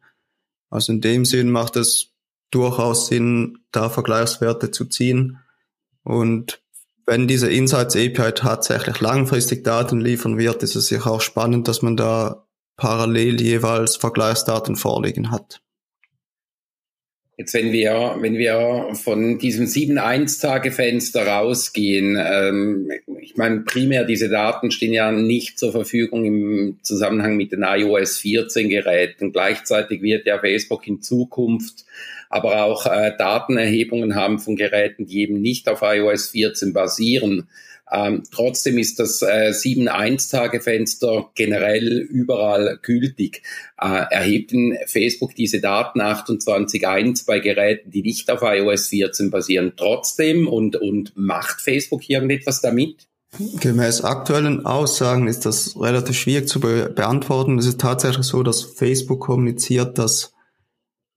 Also 0.70 0.92
in 0.92 1.00
dem 1.00 1.24
Sinn 1.24 1.50
macht 1.50 1.74
es 1.74 2.12
durchaus 2.52 3.08
Sinn, 3.08 3.58
da 3.72 3.88
Vergleichswerte 3.88 4.70
zu 4.70 4.84
ziehen. 4.84 5.40
Und 6.04 6.62
wenn 7.06 7.26
diese 7.26 7.50
Insights 7.50 7.96
API 7.96 8.30
tatsächlich 8.32 9.00
langfristig 9.00 9.64
Daten 9.64 10.00
liefern 10.00 10.38
wird, 10.38 10.62
ist 10.62 10.76
es 10.76 10.86
sicher 10.86 11.10
auch 11.10 11.20
spannend, 11.20 11.66
dass 11.66 11.82
man 11.82 11.96
da 11.96 12.46
parallel 12.76 13.40
jeweils 13.40 13.96
Vergleichsdaten 13.96 14.76
vorliegen 14.76 15.32
hat. 15.32 15.60
Jetzt, 17.36 17.52
wenn 17.54 17.72
wir, 17.72 18.16
wenn 18.20 18.38
wir 18.38 18.90
von 18.92 19.38
diesem 19.38 19.66
7-1-Tage-Fenster 19.66 21.26
rausgehen, 21.26 22.16
ähm, 22.16 22.90
ich 23.20 23.36
meine, 23.36 23.60
primär 23.60 24.04
diese 24.04 24.28
Daten 24.28 24.70
stehen 24.70 24.92
ja 24.92 25.10
nicht 25.10 25.58
zur 25.58 25.72
Verfügung 25.72 26.24
im 26.24 26.78
Zusammenhang 26.82 27.36
mit 27.36 27.50
den 27.50 27.64
iOS 27.64 28.18
14 28.18 28.68
Geräten. 28.68 29.32
Gleichzeitig 29.32 30.00
wird 30.00 30.26
ja 30.26 30.38
Facebook 30.38 30.86
in 30.86 31.02
Zukunft 31.02 31.84
aber 32.34 32.64
auch 32.64 32.86
äh, 32.86 33.12
Datenerhebungen 33.16 34.16
haben 34.16 34.40
von 34.40 34.56
Geräten, 34.56 35.06
die 35.06 35.20
eben 35.20 35.40
nicht 35.40 35.68
auf 35.68 35.82
iOS 35.82 36.30
14 36.30 36.72
basieren. 36.72 37.48
Ähm, 37.90 38.22
trotzdem 38.30 38.78
ist 38.78 38.98
das 38.98 39.22
äh, 39.22 39.50
7-1-Tage-Fenster 39.50 41.30
generell 41.34 41.98
überall 41.98 42.78
gültig. 42.82 43.42
Äh, 43.80 44.04
erhebt 44.10 44.52
Facebook 44.86 45.34
diese 45.34 45.60
Daten 45.60 46.00
28.1 46.00 47.26
bei 47.26 47.40
Geräten, 47.40 47.90
die 47.90 48.02
nicht 48.02 48.30
auf 48.30 48.40
iOS 48.42 48.88
14 48.88 49.30
basieren, 49.30 49.74
trotzdem 49.76 50.48
und, 50.48 50.76
und 50.76 51.12
macht 51.14 51.60
Facebook 51.60 52.08
irgendetwas 52.08 52.60
damit? 52.60 53.06
Gemäß 53.60 54.02
aktuellen 54.02 54.64
Aussagen 54.64 55.26
ist 55.26 55.44
das 55.44 55.76
relativ 55.78 56.16
schwierig 56.16 56.48
zu 56.48 56.60
be 56.60 56.88
beantworten. 56.94 57.58
Es 57.58 57.66
ist 57.66 57.80
tatsächlich 57.80 58.26
so, 58.26 58.44
dass 58.44 58.62
Facebook 58.62 59.20
kommuniziert, 59.20 59.98
dass 59.98 60.32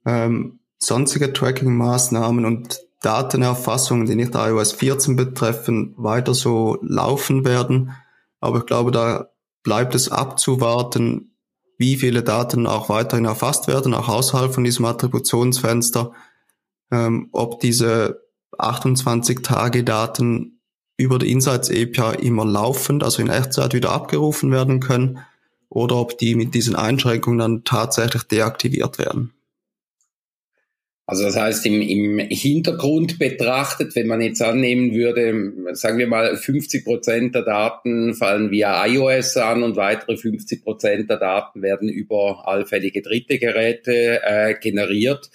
ähm, 0.06 0.60
sonstige 0.80 1.32
Tracking-Maßnahmen 1.32 2.45
und 2.45 2.87
Datenerfassungen, 3.08 4.06
die 4.06 4.15
nicht 4.15 4.36
iOS 4.36 4.74
14 4.74 5.15
betreffen, 5.15 5.93
weiter 5.96 6.34
so 6.34 6.78
laufen 6.82 7.46
werden. 7.46 7.93
Aber 8.41 8.58
ich 8.58 8.65
glaube, 8.65 8.91
da 8.91 9.30
bleibt 9.63 9.96
es 9.96 10.12
abzuwarten, 10.12 11.32
wie 11.78 11.96
viele 11.96 12.22
Daten 12.22 12.67
auch 12.67 12.89
weiterhin 12.89 13.24
erfasst 13.24 13.70
werden, 13.70 13.93
auch 13.93 14.10
außerhalb 14.10 14.54
von 14.54 14.65
diesem 14.65 14.84
Attributionsfenster, 14.84 16.12
ähm, 16.91 17.30
ob 17.32 17.62
diese 17.62 18.24
28 18.58 19.41
Tage 19.41 19.86
Daten 19.86 20.60
über 20.98 21.17
die 21.17 21.32
Insights 21.32 21.70
API 21.70 22.26
immer 22.26 22.43
laufend, 22.43 23.06
also 23.06 23.22
in 23.22 23.30
Echtzeit 23.30 23.74
wieder 23.74 23.93
abgerufen 23.93 24.52
werden 24.52 24.82
können, 24.82 25.20
oder 25.70 25.96
ob 25.96 26.17
die 26.17 26.36
mit 26.36 26.56
diesen 26.56 26.76
Einschränkungen 26.76 27.39
dann 27.39 27.63
tatsächlich 27.63 28.24
deaktiviert 28.24 29.00
werden. 29.00 29.32
Also 31.10 31.24
das 31.24 31.38
heißt, 31.38 31.65
im, 31.65 31.82
im 31.82 32.20
Hintergrund 32.20 33.17
betrachtet, 33.17 33.96
wenn 33.96 34.08
man 34.08 34.20
jetzt 34.20 34.41
annehmen 34.41 34.93
würde, 34.93 35.54
sagen 35.74 36.00
wir 36.00 36.08
mal, 36.08 36.36
50 36.36 36.84
Prozent 36.84 37.34
der 37.34 37.43
Daten 37.43 38.13
fallen 38.13 38.52
via 38.52 38.86
iOS 38.86 39.38
an 39.38 39.63
und 39.63 39.78
weitere 39.78 40.17
50 40.17 40.65
Prozent 40.65 41.10
der 41.10 41.15
Daten 41.15 41.62
werden 41.62 41.88
über 41.88 42.46
allfällige 42.46 43.02
dritte 43.02 43.39
Geräte 43.39 44.22
äh, 44.22 44.56
generiert. 44.60 45.30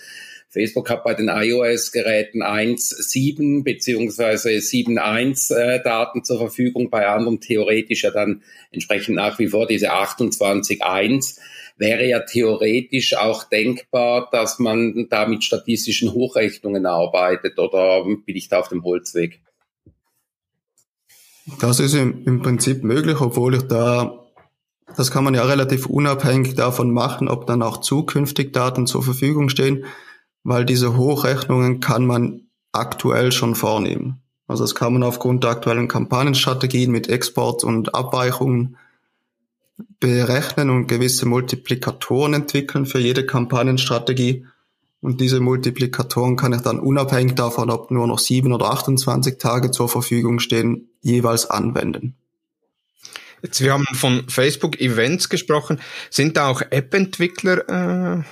Facebook 0.51 0.91
hat 0.91 1.05
bei 1.05 1.15
den 1.15 1.29
iOS-Geräten 1.29 2.43
1.7 2.43 3.65
beziehungsweise 3.65 4.51
7.1 4.51 5.55
äh, 5.55 5.83
Daten 5.83 6.23
zur 6.23 6.37
Verfügung, 6.37 6.91
bei 6.91 7.07
anderen 7.07 7.41
theoretisch 7.41 8.03
ja 8.03 8.11
dann 8.11 8.43
entsprechend 8.73 9.17
nach 9.17 9.39
wie 9.39 9.47
vor 9.47 9.67
diese 9.67 9.95
28.1 9.95 11.39
wäre 11.77 12.07
ja 12.07 12.21
theoretisch 12.21 13.17
auch 13.17 13.45
denkbar, 13.45 14.29
dass 14.31 14.59
man 14.59 15.07
da 15.11 15.27
mit 15.27 15.45
statistischen 15.45 16.13
Hochrechnungen 16.13 16.87
arbeitet 16.87 17.59
oder 17.59 18.05
bin 18.05 18.37
ich 18.37 18.49
da 18.49 18.61
auf 18.61 18.69
dem 18.69 18.85
Holzweg? 18.85 19.41
Das 21.61 21.81
ist 21.81 21.95
im, 21.95 22.43
Prinzip 22.43 22.85
möglich, 22.85 23.21
obwohl 23.21 23.57
ich 23.57 23.63
da, 23.63 24.25
das 24.97 25.11
kann 25.11 25.25
man 25.25 25.35
ja 25.35 25.45
relativ 25.45 25.87
unabhängig 25.87 26.55
davon 26.55 26.93
machen, 26.93 27.29
ob 27.29 27.47
dann 27.47 27.63
auch 27.63 27.79
zukünftig 27.79 28.53
Daten 28.53 28.87
zur 28.87 29.03
Verfügung 29.03 29.49
stehen, 29.49 29.85
weil 30.45 30.65
diese 30.65 30.97
Hochrechnungen 30.97 31.81
kann 31.81 32.07
man 32.07 32.49
aktuell 32.73 33.33
schon 33.33 33.55
vornehmen. 33.55 34.23
Also 34.47 34.65
das 34.65 34.75
kann 34.75 34.93
man 34.93 35.03
aufgrund 35.03 35.45
der 35.45 35.53
aktuellen 35.53 35.89
Kampagnenstrategien 35.89 36.91
mit 36.91 37.09
Export 37.09 37.65
und 37.65 37.95
Abweichungen 37.95 38.77
berechnen 40.01 40.71
und 40.71 40.87
gewisse 40.87 41.27
Multiplikatoren 41.27 42.35
entwickeln 42.35 42.87
für 42.87 42.99
jede 42.99 43.27
Kampagnenstrategie. 43.27 44.47
Und 45.01 45.21
diese 45.21 45.41
Multiplikatoren 45.41 46.37
kann 46.37 46.53
ich 46.53 46.61
dann 46.61 46.79
unabhängig 46.79 47.35
davon, 47.35 47.71
ob 47.71 47.91
nur 47.91 48.07
noch 48.07 48.19
sieben 48.19 48.53
oder 48.53 48.71
28 48.71 49.39
Tage 49.39 49.71
zur 49.71 49.89
Verfügung 49.89 50.39
stehen, 50.39 50.89
jeweils 51.01 51.51
anwenden. 51.51 52.15
Jetzt, 53.43 53.61
wir 53.61 53.73
haben 53.73 53.87
von 53.93 54.29
Facebook-Events 54.29 55.29
gesprochen. 55.29 55.81
Sind 56.11 56.37
da 56.37 56.49
auch 56.49 56.63
App-Entwickler 56.63 58.21
äh, 58.21 58.23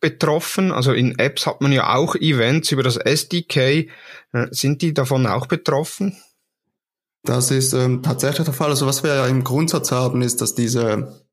betroffen? 0.00 0.72
Also 0.72 0.92
in 0.92 1.18
Apps 1.18 1.46
hat 1.46 1.60
man 1.60 1.72
ja 1.72 1.94
auch 1.94 2.14
Events 2.16 2.72
über 2.72 2.82
das 2.82 2.96
SDK. 2.96 3.56
Äh, 3.56 3.86
sind 4.50 4.80
die 4.80 4.94
davon 4.94 5.26
auch 5.26 5.46
betroffen? 5.46 6.16
Das 7.24 7.50
ist 7.50 7.72
ähm, 7.72 8.02
tatsächlich 8.02 8.44
der 8.44 8.54
Fall. 8.54 8.70
Also 8.70 8.86
was 8.86 9.02
wir 9.02 9.14
ja 9.14 9.26
im 9.26 9.44
Grundsatz 9.44 9.90
haben, 9.90 10.20
ist, 10.20 10.42
dass 10.42 10.54
diese, 10.54 11.24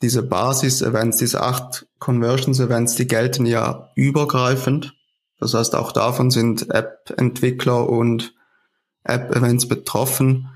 diese 0.00 0.22
Basis-Events, 0.22 1.18
diese 1.18 1.42
acht 1.42 1.86
Conversions-Events, 1.98 2.94
die 2.94 3.06
gelten 3.06 3.44
ja 3.44 3.90
übergreifend. 3.94 4.94
Das 5.38 5.52
heißt, 5.52 5.74
auch 5.74 5.92
davon 5.92 6.30
sind 6.30 6.70
App-Entwickler 6.70 7.88
und 7.88 8.34
App-Events 9.04 9.68
betroffen. 9.68 10.48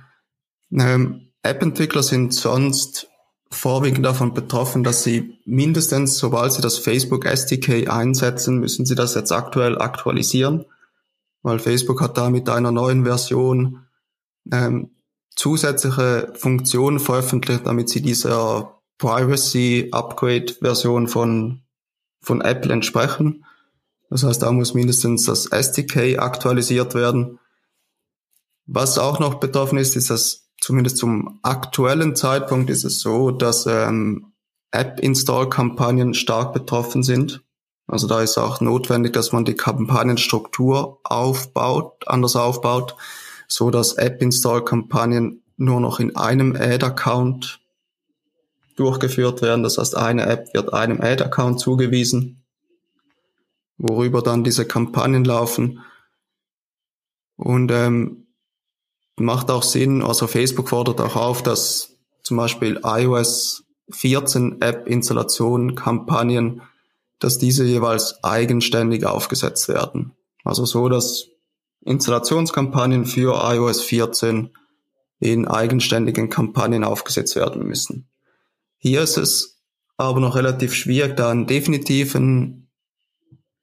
Ähm, 0.73 1.33
App-Entwickler 1.43 2.03
sind 2.03 2.33
sonst 2.33 3.09
vorwiegend 3.51 4.07
davon 4.07 4.33
betroffen, 4.33 4.83
dass 4.85 5.03
sie 5.03 5.39
mindestens, 5.45 6.17
sobald 6.17 6.55
sie 6.55 6.63
das 6.63 6.79
Facebook 6.79 7.27
SDK 7.27 7.91
einsetzen, 7.91 8.59
müssen 8.59 8.87
sie 8.87 8.95
das 8.95 9.15
jetzt 9.15 9.33
aktuell 9.33 9.79
aktualisieren, 9.79 10.65
weil 11.43 11.59
Facebook 11.59 12.01
hat 12.01 12.17
da 12.17 12.31
mit 12.31 12.49
einer 12.49 12.73
neuen 12.73 13.05
Version 13.05 13.82
ähm, 14.50 14.90
zusätzliche 15.35 16.33
Funktionen 16.37 16.98
veröffentlicht, 16.98 17.66
damit 17.66 17.88
sie 17.88 18.02
dieser 18.02 18.81
Privacy 18.98 19.88
Upgrade 19.92 20.55
Version 20.61 21.09
von, 21.09 21.62
von 22.20 22.40
Apple 22.40 22.72
entsprechen. 22.72 23.44
Das 24.11 24.24
heißt, 24.24 24.42
da 24.42 24.52
muss 24.52 24.74
mindestens 24.74 25.24
das 25.24 25.46
SDK 25.46 26.18
aktualisiert 26.18 26.94
werden. 26.94 27.38
Was 28.66 28.98
auch 28.98 29.18
noch 29.18 29.37
betroffen 29.37 29.78
ist, 29.78 29.96
ist, 29.96 30.11
dass 30.11 30.48
zumindest 30.61 30.98
zum 30.98 31.40
aktuellen 31.42 32.14
Zeitpunkt 32.14 32.70
ist 32.70 32.85
es 32.85 33.00
so, 33.00 33.31
dass 33.31 33.66
ähm, 33.66 34.33
App-Install-Kampagnen 34.70 36.14
stark 36.14 36.52
betroffen 36.52 37.02
sind. 37.02 37.42
Also 37.87 38.07
da 38.07 38.20
ist 38.20 38.38
auch 38.38 38.61
notwendig, 38.61 39.12
dass 39.12 39.33
man 39.33 39.44
die 39.44 39.55
Kampagnenstruktur 39.55 41.00
aufbaut, 41.05 42.07
anders 42.07 42.37
aufbaut 42.37 42.96
so 43.55 43.71
dass 43.71 43.95
App-Install-Kampagnen 43.95 45.43
nur 45.59 45.81
noch 45.81 46.01
in 46.01 46.17
einem 46.17 46.57
Ad-Account 46.57 47.61
durchgeführt 48.77 49.43
werden. 49.43 49.62
Das 49.62 49.77
heißt, 49.77 49.95
eine 49.95 50.25
App 50.25 50.55
wird 50.55 50.73
einem 50.73 51.03
Ad-Account 51.03 51.61
zugewiesen, 51.61 52.43
worüber 53.77 54.23
dann 54.23 54.43
diese 54.43 54.65
Kampagnen 54.65 55.25
laufen. 55.25 55.81
Und 57.37 57.71
ähm, 57.71 58.27
macht 59.17 59.51
auch 59.51 59.62
Sinn, 59.62 60.03
also 60.03 60.27
Facebook 60.27 60.71
fordert 60.71 61.01
auch 61.03 61.17
auf, 61.17 61.43
dass 61.43 61.97
zum 62.23 62.38
Beispiel 62.38 62.81
iOS 62.83 63.65
14 63.91 64.62
App-Installation 64.62 65.75
Kampagnen, 65.75 66.62
dass 67.19 67.37
diese 67.37 67.65
jeweils 67.65 68.25
eigenständig 68.25 69.05
aufgesetzt 69.05 69.69
werden. 69.69 70.12
Also 70.43 70.65
so, 70.65 70.88
dass 70.88 71.32
Installationskampagnen 71.85 73.07
für 73.07 73.40
iOS 73.42 73.83
14 73.83 74.51
in 75.21 75.47
eigenständigen 75.47 76.31
Kampagnen 76.31 76.85
aufgesetzt 76.85 77.37
werden 77.37 77.64
müssen. 77.64 78.09
Hier 78.79 79.03
ist 79.03 79.16
es 79.16 79.61
aber 79.97 80.21
noch 80.21 80.35
relativ 80.35 80.75
schwierig, 80.75 81.16
da 81.16 81.31
einen 81.31 81.47
definitiven 81.47 82.68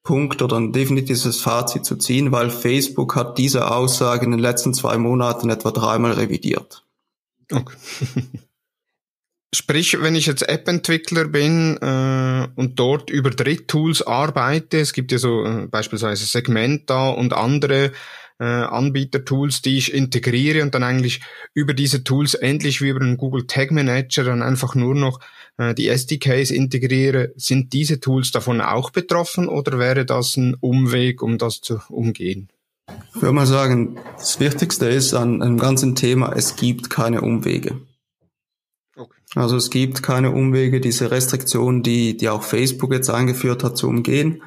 Punkt 0.03 0.41
oder 0.41 0.57
ein 0.57 0.71
definitives 0.71 1.41
Fazit 1.41 1.85
zu 1.85 1.97
ziehen, 1.97 2.31
weil 2.31 2.49
Facebook 2.49 3.15
hat 3.15 3.37
diese 3.37 3.69
Aussage 3.69 4.25
in 4.25 4.31
den 4.31 4.39
letzten 4.39 4.73
zwei 4.73 4.97
Monaten 4.97 5.49
etwa 5.49 5.71
dreimal 5.71 6.13
revidiert. 6.13 6.85
Okay. 7.51 7.75
Sprich, 9.53 9.99
wenn 9.99 10.13
ich 10.13 10.27
jetzt 10.27 10.47
App-Entwickler 10.47 11.25
bin 11.25 11.77
äh, 11.77 12.47
und 12.55 12.79
dort 12.79 13.09
über 13.09 13.31
Dritttools 13.31 14.03
arbeite, 14.03 14.79
es 14.79 14.93
gibt 14.93 15.11
ja 15.11 15.17
so 15.17 15.43
äh, 15.43 15.65
beispielsweise 15.65 16.25
Segmenta 16.25 17.09
und 17.09 17.33
andere 17.33 17.91
äh, 18.39 18.43
Anbieter-Tools, 18.43 19.63
die 19.63 19.79
ich 19.79 19.93
integriere 19.93 20.61
und 20.61 20.75
dann 20.75 20.83
eigentlich 20.83 21.21
über 21.55 21.73
diese 21.73 22.03
Tools 22.03 22.35
endlich 22.35 22.81
wie 22.81 22.89
über 22.89 23.01
einen 23.01 23.17
Google 23.17 23.47
Tag 23.47 23.71
Manager 23.71 24.23
dann 24.23 24.43
einfach 24.43 24.75
nur 24.75 24.93
noch 24.93 25.19
äh, 25.57 25.73
die 25.73 25.87
SDKs 25.87 26.51
integriere, 26.51 27.33
sind 27.35 27.73
diese 27.73 27.99
Tools 27.99 28.31
davon 28.31 28.61
auch 28.61 28.91
betroffen 28.91 29.47
oder 29.47 29.79
wäre 29.79 30.05
das 30.05 30.37
ein 30.37 30.55
Umweg, 30.59 31.23
um 31.23 31.39
das 31.39 31.61
zu 31.61 31.81
umgehen? 31.89 32.49
Ich 33.15 33.21
würde 33.21 33.33
mal 33.33 33.47
sagen, 33.47 33.97
das 34.15 34.39
Wichtigste 34.39 34.87
ist 34.87 35.13
an 35.13 35.41
einem 35.41 35.57
ganzen 35.57 35.95
Thema, 35.95 36.33
es 36.35 36.55
gibt 36.55 36.89
keine 36.89 37.21
Umwege. 37.21 37.81
Also 39.35 39.55
es 39.57 39.69
gibt 39.69 40.03
keine 40.03 40.31
Umwege, 40.31 40.81
diese 40.81 41.11
Restriktionen, 41.11 41.83
die, 41.83 42.17
die 42.17 42.29
auch 42.29 42.43
Facebook 42.43 42.91
jetzt 42.93 43.09
eingeführt 43.09 43.63
hat, 43.63 43.77
zu 43.77 43.87
umgehen. 43.87 44.43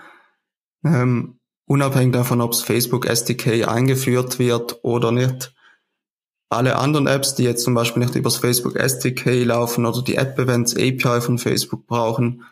Ähm, 0.84 1.38
unabhängig 1.66 2.12
davon, 2.12 2.40
ob 2.40 2.52
es 2.52 2.62
Facebook 2.62 3.06
SDK 3.06 3.68
eingeführt 3.68 4.38
wird 4.38 4.80
oder 4.82 5.12
nicht. 5.12 5.54
Alle 6.48 6.76
anderen 6.76 7.06
Apps, 7.06 7.34
die 7.34 7.44
jetzt 7.44 7.64
zum 7.64 7.74
Beispiel 7.74 8.02
nicht 8.02 8.14
übers 8.14 8.36
Facebook 8.36 8.76
SDK 8.76 9.44
laufen 9.44 9.86
oder 9.86 10.02
die 10.02 10.16
App 10.16 10.38
Events 10.38 10.74
API 10.74 11.20
von 11.20 11.38
Facebook 11.38 11.86
brauchen, 11.86 12.44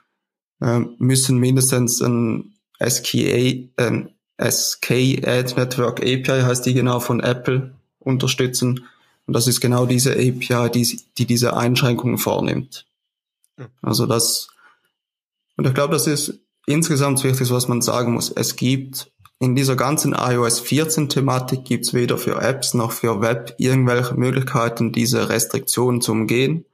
ähm, 0.63 0.95
müssen 0.99 1.39
mindestens 1.39 2.01
ein 2.01 2.55
SKA, 2.83 3.69
ein 3.77 4.15
SK 4.41 4.91
Ad 5.27 5.55
Network 5.57 6.01
API 6.01 6.43
heißt 6.43 6.65
die 6.65 6.73
genau 6.73 7.01
von 7.01 7.21
Apple 7.21 7.75
unterstützen 7.99 8.87
und 9.31 9.35
das 9.35 9.47
ist 9.47 9.61
genau 9.61 9.87
diese 9.87 10.15
API, 10.15 10.71
die, 10.75 11.05
die 11.17 11.25
diese 11.25 11.57
Einschränkungen 11.57 12.19
vornimmt. 12.19 12.85
Also 13.81 14.07
das, 14.07 14.49
und 15.57 15.69
ich 15.69 15.73
glaube, 15.73 15.93
das 15.93 16.09
ist 16.09 16.41
insgesamt 16.67 17.23
wichtig, 17.23 17.49
was 17.53 17.69
man 17.69 17.81
sagen 17.81 18.15
muss. 18.15 18.31
Es 18.31 18.57
gibt 18.57 19.13
in 19.39 19.55
dieser 19.55 19.77
ganzen 19.77 20.17
iOS 20.19 20.59
14 20.59 21.09
Thematik 21.09 21.65
gibt 21.65 21.87
es 21.87 21.95
weder 21.95 22.19
für 22.19 22.43
Apps 22.43 22.75
noch 22.75 22.91
für 22.91 23.21
Web 23.21 23.55
irgendwelche 23.59 24.15
Möglichkeiten, 24.15 24.91
diese 24.91 25.29
Restriktionen 25.29 26.01
zu 26.01 26.11
umgehen. 26.11 26.65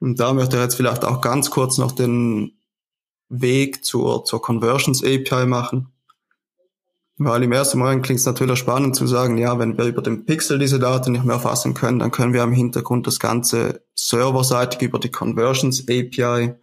Und 0.00 0.20
da 0.20 0.34
möchte 0.34 0.56
ich 0.56 0.62
jetzt 0.62 0.74
vielleicht 0.74 1.06
auch 1.06 1.22
ganz 1.22 1.50
kurz 1.50 1.78
noch 1.78 1.92
den 1.92 2.58
Weg 3.30 3.86
zur, 3.86 4.26
zur 4.26 4.42
Conversions 4.42 5.02
API 5.02 5.46
machen. 5.46 5.93
Weil 7.16 7.44
im 7.44 7.52
ersten 7.52 7.78
Moment 7.78 8.04
klingt 8.04 8.20
es 8.20 8.26
natürlich 8.26 8.58
spannend 8.58 8.96
zu 8.96 9.06
sagen, 9.06 9.38
ja, 9.38 9.58
wenn 9.58 9.78
wir 9.78 9.84
über 9.84 10.02
den 10.02 10.26
Pixel 10.26 10.58
diese 10.58 10.80
Daten 10.80 11.12
nicht 11.12 11.24
mehr 11.24 11.38
fassen 11.38 11.72
können, 11.72 12.00
dann 12.00 12.10
können 12.10 12.32
wir 12.32 12.42
im 12.42 12.52
Hintergrund 12.52 13.06
das 13.06 13.20
Ganze 13.20 13.82
serverseitig 13.94 14.82
über 14.82 14.98
die 14.98 15.10
Conversions 15.10 15.84
API 15.88 16.54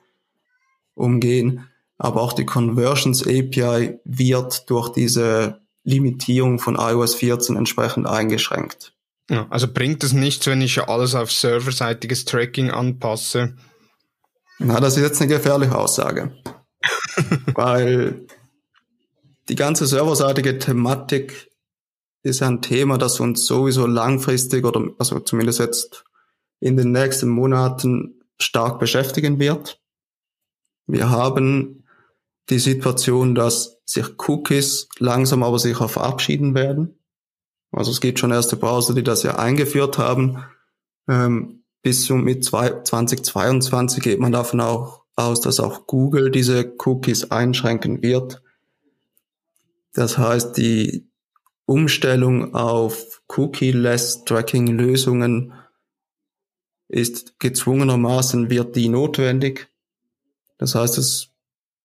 umgehen. 0.93 1.67
Aber 1.97 2.21
auch 2.21 2.33
die 2.33 2.45
Conversions 2.45 3.25
API 3.25 3.99
wird 4.03 4.69
durch 4.69 4.89
diese 4.89 5.61
Limitierung 5.83 6.59
von 6.59 6.75
iOS 6.75 7.15
14 7.15 7.55
entsprechend 7.55 8.07
eingeschränkt. 8.07 8.93
Ja, 9.29 9.47
also 9.49 9.71
bringt 9.71 10.03
es 10.03 10.11
nichts, 10.11 10.47
wenn 10.47 10.61
ich 10.61 10.81
alles 10.83 11.15
auf 11.15 11.31
serverseitiges 11.31 12.25
Tracking 12.25 12.71
anpasse? 12.71 13.55
Na, 14.59 14.79
das 14.79 14.97
ist 14.97 15.03
jetzt 15.03 15.21
eine 15.21 15.31
gefährliche 15.33 15.75
Aussage. 15.77 16.35
Weil 17.53 18.25
die 19.51 19.55
ganze 19.55 19.85
serverseitige 19.85 20.59
Thematik 20.59 21.51
ist 22.23 22.41
ein 22.41 22.61
Thema, 22.61 22.97
das 22.97 23.19
uns 23.19 23.45
sowieso 23.45 23.85
langfristig 23.85 24.63
oder 24.63 24.81
also 24.97 25.19
zumindest 25.19 25.59
jetzt 25.59 26.05
in 26.61 26.77
den 26.77 26.93
nächsten 26.93 27.27
Monaten 27.27 28.21
stark 28.39 28.79
beschäftigen 28.79 29.39
wird. 29.39 29.81
Wir 30.87 31.09
haben 31.09 31.83
die 32.49 32.59
Situation, 32.59 33.35
dass 33.35 33.81
sich 33.83 34.05
Cookies 34.25 34.87
langsam 34.99 35.43
aber 35.43 35.59
sicher 35.59 35.89
verabschieden 35.89 36.55
werden. 36.55 36.97
Also 37.73 37.91
es 37.91 37.99
gibt 37.99 38.19
schon 38.19 38.31
erste 38.31 38.55
Browser, 38.55 38.93
die 38.93 39.03
das 39.03 39.23
ja 39.23 39.35
eingeführt 39.35 39.97
haben. 39.97 40.45
Ähm, 41.09 41.65
bis 41.81 42.05
zum 42.05 42.23
mit 42.23 42.45
2022 42.45 44.01
geht 44.01 44.19
man 44.21 44.31
davon 44.31 44.61
auch 44.61 45.03
aus, 45.17 45.41
dass 45.41 45.59
auch 45.59 45.87
Google 45.87 46.31
diese 46.31 46.73
Cookies 46.85 47.31
einschränken 47.31 48.01
wird. 48.01 48.41
Das 49.93 50.17
heißt, 50.17 50.57
die 50.57 51.09
Umstellung 51.65 52.53
auf 52.53 53.21
Cookie-less 53.27 54.25
Tracking-Lösungen 54.25 55.53
ist 56.87 57.39
gezwungenermaßen 57.39 58.49
wird 58.49 58.75
die 58.75 58.89
notwendig. 58.89 59.69
Das 60.57 60.75
heißt, 60.75 60.97
es 60.97 61.29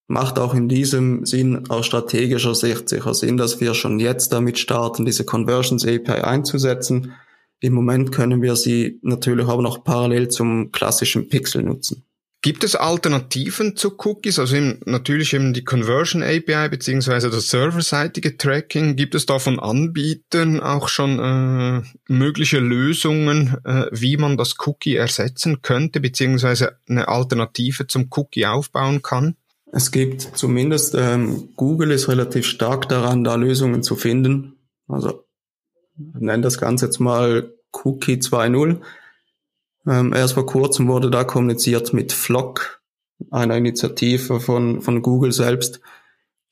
macht 0.09 0.39
auch 0.39 0.55
in 0.55 0.69
diesem 0.69 1.27
Sinn 1.27 1.69
aus 1.71 1.87
strategischer 1.87 2.55
Sicht 2.55 2.89
sicher 2.89 3.15
Sinn, 3.15 3.37
dass 3.37 3.61
wir 3.61 3.75
schon 3.75 3.99
jetzt 3.99 4.33
damit 4.33 4.59
starten, 4.59 5.05
diese 5.05 5.25
Conversions 5.25 5.87
API 5.87 6.23
einzusetzen. 6.23 7.13
Im 7.61 7.73
Moment 7.73 8.13
können 8.13 8.43
wir 8.43 8.57
sie 8.57 8.99
natürlich 9.03 9.47
aber 9.47 9.63
noch 9.63 9.83
parallel 9.83 10.29
zum 10.29 10.71
klassischen 10.73 11.29
Pixel 11.29 11.63
nutzen. 11.63 12.06
Gibt 12.47 12.63
es 12.63 12.77
Alternativen 12.77 13.75
zu 13.75 13.97
Cookies? 13.99 14.39
Also 14.39 14.55
eben, 14.55 14.79
natürlich 14.85 15.35
eben 15.35 15.53
die 15.53 15.65
Conversion 15.65 16.23
API 16.23 16.69
beziehungsweise 16.69 17.29
das 17.29 17.51
serverseitige 17.51 18.37
Tracking. 18.37 18.95
Gibt 18.95 19.17
es 19.17 19.27
da 19.27 19.41
von 19.41 19.59
Anbietern 19.59 20.61
auch 20.61 20.87
schon 20.87 21.19
äh, 21.19 21.83
mögliche 22.07 22.61
Lösungen, 22.61 23.57
äh, 23.65 23.87
wie 23.91 24.17
man 24.17 24.37
das 24.37 24.55
Cookie 24.65 24.95
ersetzen 24.95 25.61
könnte 25.61 25.99
beziehungsweise 25.99 26.79
eine 26.89 27.09
Alternative 27.09 27.89
zum 27.89 28.11
Cookie 28.13 28.47
aufbauen 28.47 29.03
kann? 29.03 29.35
Es 29.73 29.91
gibt 29.91 30.23
zumindest, 30.23 30.95
ähm, 30.95 31.49
Google 31.57 31.91
ist 31.91 32.07
relativ 32.07 32.47
stark 32.47 32.89
daran, 32.89 33.25
da 33.25 33.35
Lösungen 33.35 33.83
zu 33.83 33.97
finden. 33.97 34.53
Also 34.87 35.25
nennen 35.97 36.43
das 36.43 36.59
Ganze 36.59 36.87
jetzt 36.87 37.01
mal 37.01 37.53
Cookie 37.73 38.19
2.0. 38.19 38.83
Ähm, 39.87 40.13
erst 40.13 40.35
vor 40.35 40.47
kurzem 40.47 40.89
wurde 40.89 41.11
da 41.11 41.25
kommuniziert 41.25 41.93
mit 41.93 42.13
Flock, 42.13 42.83
einer 43.31 43.57
Initiative 43.57 44.41
von, 44.41 44.83
von 44.83 45.03
Google 45.03 45.33
selbst, 45.33 45.81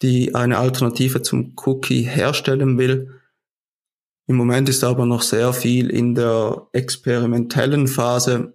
die 0.02 0.34
eine 0.34 0.58
Alternative 0.58 1.22
zum 1.22 1.54
Cookie 1.64 2.02
herstellen 2.02 2.78
will. 2.78 3.20
Im 4.26 4.36
Moment 4.36 4.68
ist 4.68 4.84
aber 4.84 5.04
noch 5.04 5.22
sehr 5.22 5.52
viel 5.52 5.90
in 5.90 6.14
der 6.14 6.68
experimentellen 6.72 7.88
Phase, 7.88 8.54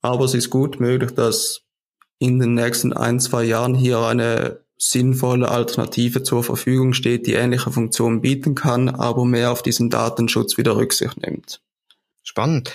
aber 0.00 0.24
es 0.24 0.34
ist 0.34 0.50
gut 0.50 0.80
möglich, 0.80 1.12
dass 1.12 1.62
in 2.18 2.38
den 2.38 2.54
nächsten 2.54 2.92
ein, 2.92 3.20
zwei 3.20 3.44
Jahren 3.44 3.74
hier 3.74 3.98
eine 3.98 4.60
sinnvolle 4.78 5.50
Alternative 5.50 6.22
zur 6.22 6.42
Verfügung 6.42 6.94
steht, 6.94 7.26
die 7.26 7.34
ähnliche 7.34 7.70
Funktionen 7.70 8.22
bieten 8.22 8.54
kann, 8.54 8.88
aber 8.88 9.26
mehr 9.26 9.52
auf 9.52 9.62
diesen 9.62 9.90
Datenschutz 9.90 10.56
wieder 10.56 10.76
Rücksicht 10.76 11.20
nimmt. 11.20 11.60
Spannend. 12.22 12.72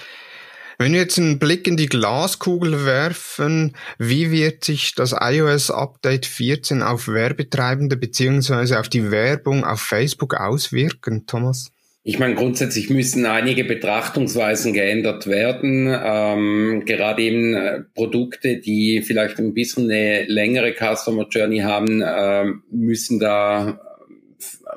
Wenn 0.77 0.93
wir 0.93 1.01
jetzt 1.01 1.17
einen 1.17 1.39
Blick 1.39 1.67
in 1.67 1.77
die 1.77 1.87
Glaskugel 1.87 2.85
werfen, 2.85 3.75
wie 3.97 4.31
wird 4.31 4.63
sich 4.63 4.93
das 4.95 5.15
iOS 5.17 5.71
Update 5.71 6.25
14 6.25 6.81
auf 6.81 7.07
Werbetreibende 7.07 7.97
beziehungsweise 7.97 8.79
auf 8.79 8.89
die 8.89 9.11
Werbung 9.11 9.63
auf 9.63 9.81
Facebook 9.81 10.35
auswirken, 10.35 11.25
Thomas? 11.25 11.71
Ich 12.07 12.19
meine, 12.19 12.35
grundsätzlich 12.35 12.91
müssen 12.91 13.25
einige 13.25 13.63
Betrachtungsweisen 13.63 14.73
geändert 14.73 15.25
werden. 15.25 15.87
Ähm, 15.91 16.83
gerade 16.85 17.23
eben 17.23 17.55
äh, 17.55 17.81
Produkte, 17.95 18.57
die 18.57 19.01
vielleicht 19.01 19.39
ein 19.39 19.55
bisschen 19.55 19.89
eine 19.89 20.25
längere 20.25 20.73
Customer 20.73 21.27
Journey 21.27 21.59
haben, 21.59 22.03
äh, 22.03 22.45
müssen 22.69 23.19
da 23.19 23.81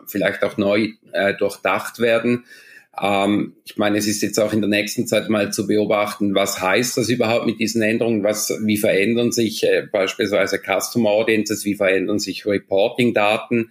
vielleicht 0.07 0.43
auch 0.43 0.57
neu 0.57 0.93
äh, 1.13 1.35
durchdacht 1.35 1.99
werden. 1.99 2.45
Ähm, 3.01 3.55
ich 3.65 3.77
meine, 3.77 3.99
es 3.99 4.07
ist 4.07 4.23
jetzt 4.23 4.39
auch 4.39 4.53
in 4.53 4.61
der 4.61 4.71
nächsten 4.71 5.07
Zeit 5.07 5.29
mal 5.29 5.53
zu 5.53 5.67
beobachten, 5.67 6.35
was 6.35 6.61
heißt 6.61 6.97
das 6.97 7.09
überhaupt 7.09 7.47
mit 7.47 7.61
diesen 7.61 7.83
Änderungen? 7.83 8.25
Was, 8.25 8.53
wie 8.65 8.77
verändern 8.77 9.33
sich 9.33 9.65
äh, 9.65 9.87
beispielsweise 9.91 10.59
Customer 10.59 11.11
Audiences? 11.11 11.65
Wie 11.65 11.75
verändern 11.75 12.19
sich 12.19 12.47
Reporting-Daten? 12.47 13.71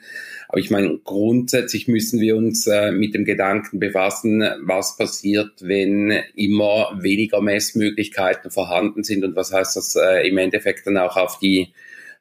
Aber 0.50 0.60
ich 0.60 0.70
meine, 0.70 1.00
grundsätzlich 1.04 1.88
müssen 1.88 2.22
wir 2.22 2.38
uns 2.38 2.68
äh, 2.68 2.92
mit 2.92 3.14
dem 3.14 3.26
Gedanken 3.26 3.80
befassen, 3.80 4.44
was 4.64 4.98
passiert, 4.98 5.52
wenn 5.62 6.12
immer 6.36 6.98
weniger 7.02 7.42
Messmöglichkeiten 7.42 8.52
vorhanden 8.52 9.04
sind 9.04 9.26
und 9.26 9.36
was 9.36 9.52
heißt 9.52 9.76
das 9.76 9.96
äh, 9.96 10.28
im 10.28 10.38
Endeffekt 10.38 10.88
dann 10.88 10.98
auch 10.98 11.18
auf 11.18 11.40
die 11.40 11.74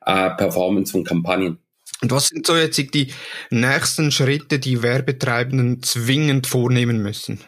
äh, 0.05 0.31
Performance 0.31 0.93
von 0.93 1.05
Kampagnen. 1.05 1.59
Und 2.03 2.11
was 2.11 2.29
sind 2.29 2.47
so 2.47 2.57
jetzt 2.57 2.77
die 2.95 3.13
nächsten 3.51 4.11
Schritte, 4.11 4.59
die 4.59 4.83
Werbetreibenden 4.83 5.83
zwingend 5.83 6.47
vornehmen 6.47 7.03
müssen? 7.03 7.41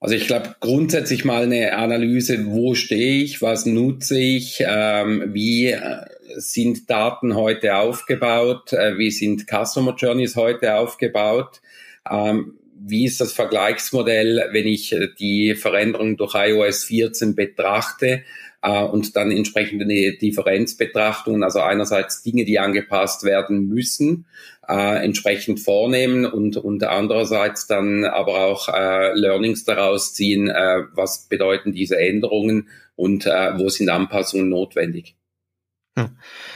Also 0.00 0.14
ich 0.14 0.26
glaube 0.26 0.56
grundsätzlich 0.60 1.26
mal 1.26 1.42
eine 1.42 1.76
Analyse, 1.76 2.46
wo 2.46 2.74
stehe 2.74 3.22
ich, 3.22 3.42
was 3.42 3.66
nutze 3.66 4.18
ich, 4.18 4.64
ähm, 4.66 5.34
wie 5.34 5.66
äh, 5.66 6.06
sind 6.36 6.88
Daten 6.88 7.34
heute 7.34 7.76
aufgebaut, 7.76 8.72
äh, 8.72 8.96
wie 8.96 9.10
sind 9.10 9.46
Customer 9.46 9.94
Journeys 9.94 10.36
heute 10.36 10.76
aufgebaut, 10.76 11.60
ähm, 12.10 12.58
wie 12.82 13.04
ist 13.04 13.20
das 13.20 13.34
Vergleichsmodell, 13.34 14.48
wenn 14.52 14.66
ich 14.66 14.92
äh, 14.94 15.08
die 15.18 15.54
Veränderung 15.54 16.16
durch 16.16 16.34
iOS 16.34 16.84
14 16.84 17.34
betrachte 17.34 18.22
äh, 18.62 18.82
und 18.82 19.16
dann 19.16 19.30
entsprechende 19.30 19.86
Differenzbetrachtungen, 20.18 21.42
also 21.42 21.60
einerseits 21.60 22.22
Dinge, 22.22 22.44
die 22.44 22.58
angepasst 22.58 23.24
werden 23.24 23.66
müssen, 23.66 24.26
äh, 24.68 25.04
entsprechend 25.04 25.60
vornehmen 25.60 26.26
und, 26.26 26.56
und 26.56 26.84
andererseits 26.84 27.66
dann 27.66 28.04
aber 28.04 28.44
auch 28.44 28.68
äh, 28.68 29.12
Learnings 29.14 29.64
daraus 29.64 30.14
ziehen, 30.14 30.48
äh, 30.48 30.82
was 30.94 31.26
bedeuten 31.28 31.72
diese 31.72 31.98
Änderungen 31.98 32.68
und 32.96 33.26
äh, 33.26 33.58
wo 33.58 33.68
sind 33.68 33.88
Anpassungen 33.88 34.48
notwendig. 34.48 35.16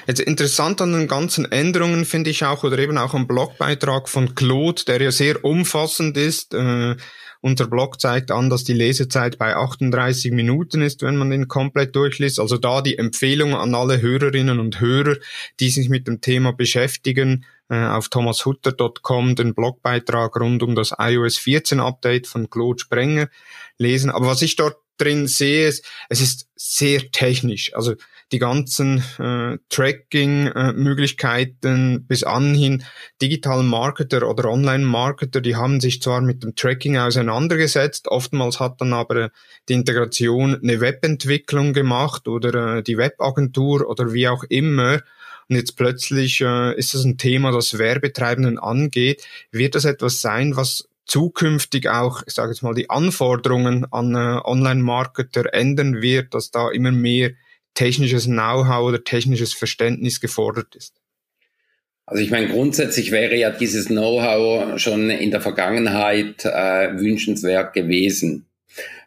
Jetzt 0.07 0.21
interessant 0.21 0.81
an 0.81 0.93
den 0.93 1.09
ganzen 1.09 1.51
Änderungen 1.51 2.05
finde 2.05 2.31
ich 2.31 2.45
auch, 2.45 2.64
oder 2.64 2.79
eben 2.79 2.97
auch 2.99 3.14
am 3.14 3.27
Blogbeitrag 3.27 4.09
von 4.09 4.35
Claude, 4.35 4.85
der 4.87 5.03
ja 5.03 5.11
sehr 5.11 5.45
umfassend 5.45 6.17
ist. 6.17 6.55
Äh, 6.55 6.97
unser 7.44 7.66
Blog 7.66 8.00
zeigt 8.00 8.30
an, 8.30 8.48
dass 8.48 8.64
die 8.64 8.72
Lesezeit 8.72 9.37
bei 9.37 9.54
38 9.54 10.33
Minuten 10.33 10.80
ist, 10.80 11.02
wenn 11.02 11.16
man 11.16 11.28
den 11.28 11.46
komplett 11.46 11.94
durchliest. 11.94 12.40
Also 12.40 12.57
da 12.57 12.80
die 12.80 12.96
Empfehlung 12.96 13.54
an 13.54 13.74
alle 13.74 14.00
Hörerinnen 14.00 14.61
und 14.61 14.80
Hörer, 14.80 15.16
die 15.61 15.68
sich 15.68 15.90
mit 15.90 16.09
dem 16.09 16.22
Thema 16.22 16.54
beschäftigen, 16.54 17.44
äh, 17.68 17.85
auf 17.85 18.09
thomashutter.com 18.09 19.35
den 19.37 19.54
Blogbeitrag 19.54 20.40
rund 20.40 20.62
um 20.62 20.74
das 20.74 20.94
iOS 20.98 21.37
14 21.37 21.80
Update 21.80 22.28
von 22.28 22.48
Claude 22.48 22.78
Sprenger 22.78 23.28
lesen. 23.76 24.09
Aber 24.09 24.28
was 24.28 24.40
ich 24.40 24.57
dort 24.57 24.78
drin 24.96 25.26
sehe, 25.26 25.68
ist, 25.68 25.85
es 26.09 26.20
ist 26.20 26.48
sehr 26.57 27.11
technisch. 27.11 27.74
Also 27.74 27.94
die 28.33 28.38
ganzen 28.38 29.04
äh, 29.18 29.59
Tracking-Möglichkeiten 29.68 31.96
äh, 31.96 31.98
bis 32.00 32.24
anhin, 32.24 32.83
Digital 33.20 33.62
Marketer 33.62 34.26
oder 34.28 34.50
Online-Marketer, 34.50 35.40
die 35.40 35.54
haben 35.57 35.80
sich 35.80 36.02
zwar 36.02 36.20
mit 36.20 36.42
dem 36.42 36.57
Tracking 36.57 36.96
auseinandergesetzt, 36.96 38.09
oftmals 38.09 38.61
hat 38.61 38.80
dann 38.80 38.92
aber 38.92 39.30
die 39.68 39.74
Integration 39.74 40.59
eine 40.61 40.80
Webentwicklung 40.80 41.74
gemacht 41.74 42.26
oder 42.26 42.78
äh, 42.78 42.83
die 42.83 42.98
Webagentur 42.98 43.88
oder 43.88 44.12
wie 44.12 44.26
auch 44.28 44.42
immer. 44.44 45.00
Und 45.48 45.57
jetzt 45.57 45.76
plötzlich 45.76 46.40
äh, 46.40 46.74
ist 46.76 46.94
das 46.94 47.04
ein 47.04 47.18
Thema, 47.18 47.52
das 47.52 47.78
Werbetreibenden 47.78 48.59
angeht. 48.59 49.22
Wird 49.52 49.74
das 49.74 49.85
etwas 49.85 50.22
sein, 50.22 50.57
was 50.57 50.88
zukünftig 51.07 51.88
auch, 51.88 52.23
ich 52.27 52.35
sage 52.35 52.53
jetzt 52.53 52.62
mal, 52.62 52.75
die 52.75 52.90
Anforderungen 52.90 53.87
an 53.93 54.14
äh, 54.14 54.40
Online-Marketer 54.45 55.53
ändern 55.53 56.01
wird, 56.01 56.35
dass 56.35 56.51
da 56.51 56.71
immer 56.71 56.93
mehr 56.93 57.33
technisches 57.75 58.25
Know-how 58.27 58.85
oder 58.85 59.05
technisches 59.05 59.53
Verständnis 59.53 60.21
gefordert 60.21 60.75
ist? 60.75 60.95
Also 62.07 62.23
ich 62.23 62.31
meine, 62.31 62.49
grundsätzlich 62.49 63.11
wäre 63.11 63.37
ja 63.37 63.51
dieses 63.51 63.87
Know-how 63.87 64.79
schon 64.79 65.11
in 65.11 65.31
der 65.31 65.40
Vergangenheit 65.40 66.45
äh, 66.45 66.99
wünschenswert 66.99 67.73
gewesen. 67.73 68.47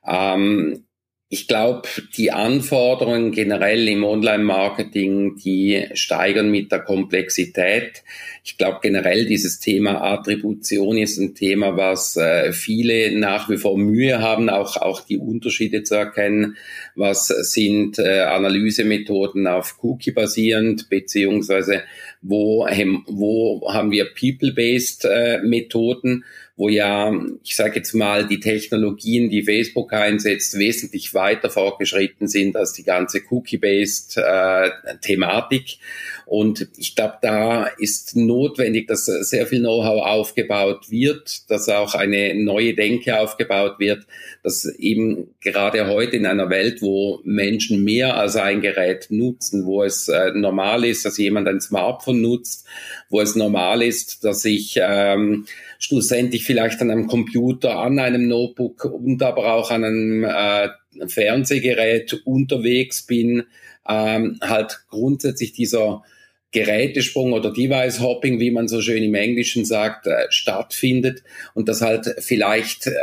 Ähm, 0.06 0.87
Ich 1.30 1.50
glaube, 1.50 1.90
die 2.16 2.32
Anforderungen 2.32 3.34
generell 3.34 3.86
im 3.89 4.06
Online-Marketing, 4.06 5.36
die 5.36 5.86
steigern 5.93 6.49
mit 6.49 6.72
der 6.72 6.80
Komplexität. 6.80 8.04
Ich 8.45 8.58
glaube 8.58 8.80
generell 8.82 9.26
dieses 9.26 9.60
Thema 9.60 10.01
Attribution 10.01 10.97
ist 10.97 11.18
ein 11.18 11.36
Thema, 11.36 11.76
was 11.76 12.16
äh, 12.16 12.54
viele 12.54 13.12
nach 13.20 13.49
wie 13.49 13.58
vor 13.58 13.78
Mühe 13.78 14.22
haben, 14.22 14.49
auch, 14.49 14.78
auch 14.78 15.01
die 15.01 15.18
Unterschiede 15.18 15.84
zu 15.84 15.95
erkennen. 15.95 16.56
Was 16.95 17.28
sind 17.28 17.99
äh, 17.99 18.22
Analysemethoden 18.22 19.47
auf 19.47 19.80
Cookie 19.84 20.12
basierend, 20.12 20.88
beziehungsweise 20.89 21.84
wo, 22.22 22.66
wo 23.08 23.70
haben 23.74 23.91
wir 23.91 24.14
People-based 24.18 25.04
äh, 25.04 25.39
Methoden? 25.43 26.24
Wo 26.58 26.70
ja, 26.70 27.14
ich 27.43 27.55
sage 27.55 27.76
jetzt 27.76 27.93
mal, 27.93 28.28
die 28.28 28.39
Technologien, 28.39 29.30
die 29.30 29.43
Facebook 29.43 29.93
einsetzt, 29.93 30.58
wesentlich 30.58 31.14
weiter 31.14 31.51
fortgeschritten 31.51 32.28
sind 32.28 32.55
als 32.55 32.74
die 32.74 32.84
ganze 32.84 33.22
Cookie-based 33.30 34.18
äh, 34.18 34.70
Thematik. 35.01 35.78
Und 36.26 36.68
ich 36.78 36.95
glaube, 36.95 37.20
da 37.22 37.68
ist 37.78 38.16
notwendig, 38.16 38.88
dass 38.88 39.05
sehr 39.05 39.45
viel 39.45 39.60
Know-how 39.60 40.03
aufgebaut 40.03 40.89
wird, 40.89 41.49
dass 41.49 41.70
auch 41.70 41.93
eine 41.93 42.34
neue 42.36 42.74
Denke 42.74 43.20
aufgebaut 43.20 43.80
wird, 43.80 44.08
dass 44.43 44.66
eben 44.66 45.30
gerade 45.41 45.88
heute 45.88 46.18
in 46.18 46.26
einer 46.26 46.49
Welt, 46.49 46.82
wo 46.82 47.22
Menschen 47.24 47.84
mehr 47.84 48.18
als 48.18 48.36
ein 48.36 48.62
Gerät 48.62 49.08
nutzen, 49.10 49.66
wo 49.66 49.84
es 49.84 50.10
äh, 50.10 50.32
normal 50.34 50.84
ist, 50.86 51.05
dass 51.05 51.18
jemand 51.18 51.47
ein 51.47 51.62
Smartphone 51.62 52.22
nutzt, 52.22 52.66
wo 53.10 53.22
es 53.22 53.36
normal 53.36 53.84
ist, 53.84 54.26
dass 54.26 54.43
ich 54.43 54.80
ähm, 54.82 55.45
schlussendlich 55.80 56.43
vielleicht 56.43 56.82
an 56.82 56.91
einem 56.91 57.07
Computer, 57.07 57.80
an 57.80 57.99
einem 57.99 58.28
Notebook 58.28 58.86
und 58.86 59.21
aber 59.21 59.53
auch 59.53 59.71
an 59.71 59.84
einem 59.84 60.23
äh, 60.23 60.69
Fernsehgerät 61.07 62.21
unterwegs 62.25 63.05
bin, 63.05 63.43
ähm, 63.88 64.39
halt 64.41 64.86
grundsätzlich 64.89 65.53
dieser 65.53 66.03
Gerätesprung 66.51 67.34
oder 67.34 67.51
Device 67.51 67.99
Hopping, 67.99 68.39
wie 68.39 68.51
man 68.51 68.67
so 68.67 68.82
schön 68.82 69.03
im 69.03 69.15
Englischen 69.15 69.65
sagt, 69.65 70.07
äh, 70.07 70.28
stattfindet 70.30 71.23
und 71.53 71.67
dass 71.67 71.82
halt 71.82 72.15
vielleicht 72.19 72.88
äh, 72.88 72.93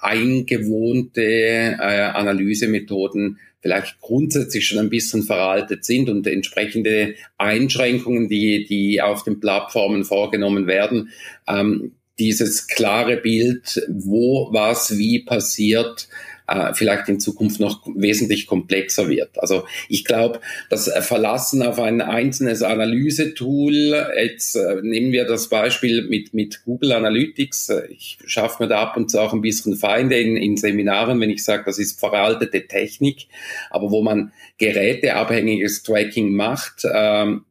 eingewohnte 0.00 1.22
äh, 1.22 1.76
Analysemethoden 1.78 3.38
vielleicht 3.62 4.00
grundsätzlich 4.00 4.66
schon 4.66 4.78
ein 4.78 4.90
bisschen 4.90 5.22
veraltet 5.22 5.84
sind 5.84 6.08
und 6.08 6.26
entsprechende 6.26 7.14
Einschränkungen, 7.36 8.28
die, 8.28 8.64
die 8.64 9.02
auf 9.02 9.22
den 9.22 9.40
Plattformen 9.40 10.04
vorgenommen 10.04 10.66
werden, 10.66 11.10
ähm, 11.46 11.92
dieses 12.20 12.68
klare 12.68 13.16
Bild, 13.16 13.82
wo 13.88 14.48
was 14.52 14.96
wie 14.98 15.24
passiert, 15.24 16.08
äh, 16.50 16.74
vielleicht 16.74 17.08
in 17.08 17.20
Zukunft 17.20 17.60
noch 17.60 17.86
wesentlich 17.94 18.46
komplexer 18.46 19.08
wird. 19.08 19.38
Also 19.38 19.64
ich 19.88 20.04
glaube, 20.04 20.40
das 20.68 20.90
Verlassen 21.06 21.62
auf 21.62 21.78
ein 21.78 22.00
einzelnes 22.00 22.62
Analysetool, 22.62 24.06
jetzt 24.16 24.56
äh, 24.56 24.82
nehmen 24.82 25.12
wir 25.12 25.24
das 25.24 25.48
Beispiel 25.48 26.08
mit, 26.08 26.34
mit 26.34 26.64
Google 26.64 26.92
Analytics, 26.92 27.72
ich 27.90 28.18
schaffe 28.26 28.64
mir 28.64 28.68
da 28.68 28.82
ab 28.82 28.96
und 28.96 29.10
zu 29.10 29.20
auch 29.20 29.32
ein 29.32 29.42
bisschen 29.42 29.76
Feinde 29.76 30.18
in, 30.18 30.36
in 30.36 30.56
Seminaren, 30.56 31.20
wenn 31.20 31.30
ich 31.30 31.44
sage, 31.44 31.62
das 31.64 31.78
ist 31.78 31.98
veraltete 31.98 32.66
Technik, 32.66 33.28
aber 33.70 33.90
wo 33.90 34.02
man 34.02 34.32
geräteabhängiges 34.58 35.84
Tracking 35.84 36.34
macht, 36.34 36.82
ähm, 36.92 37.44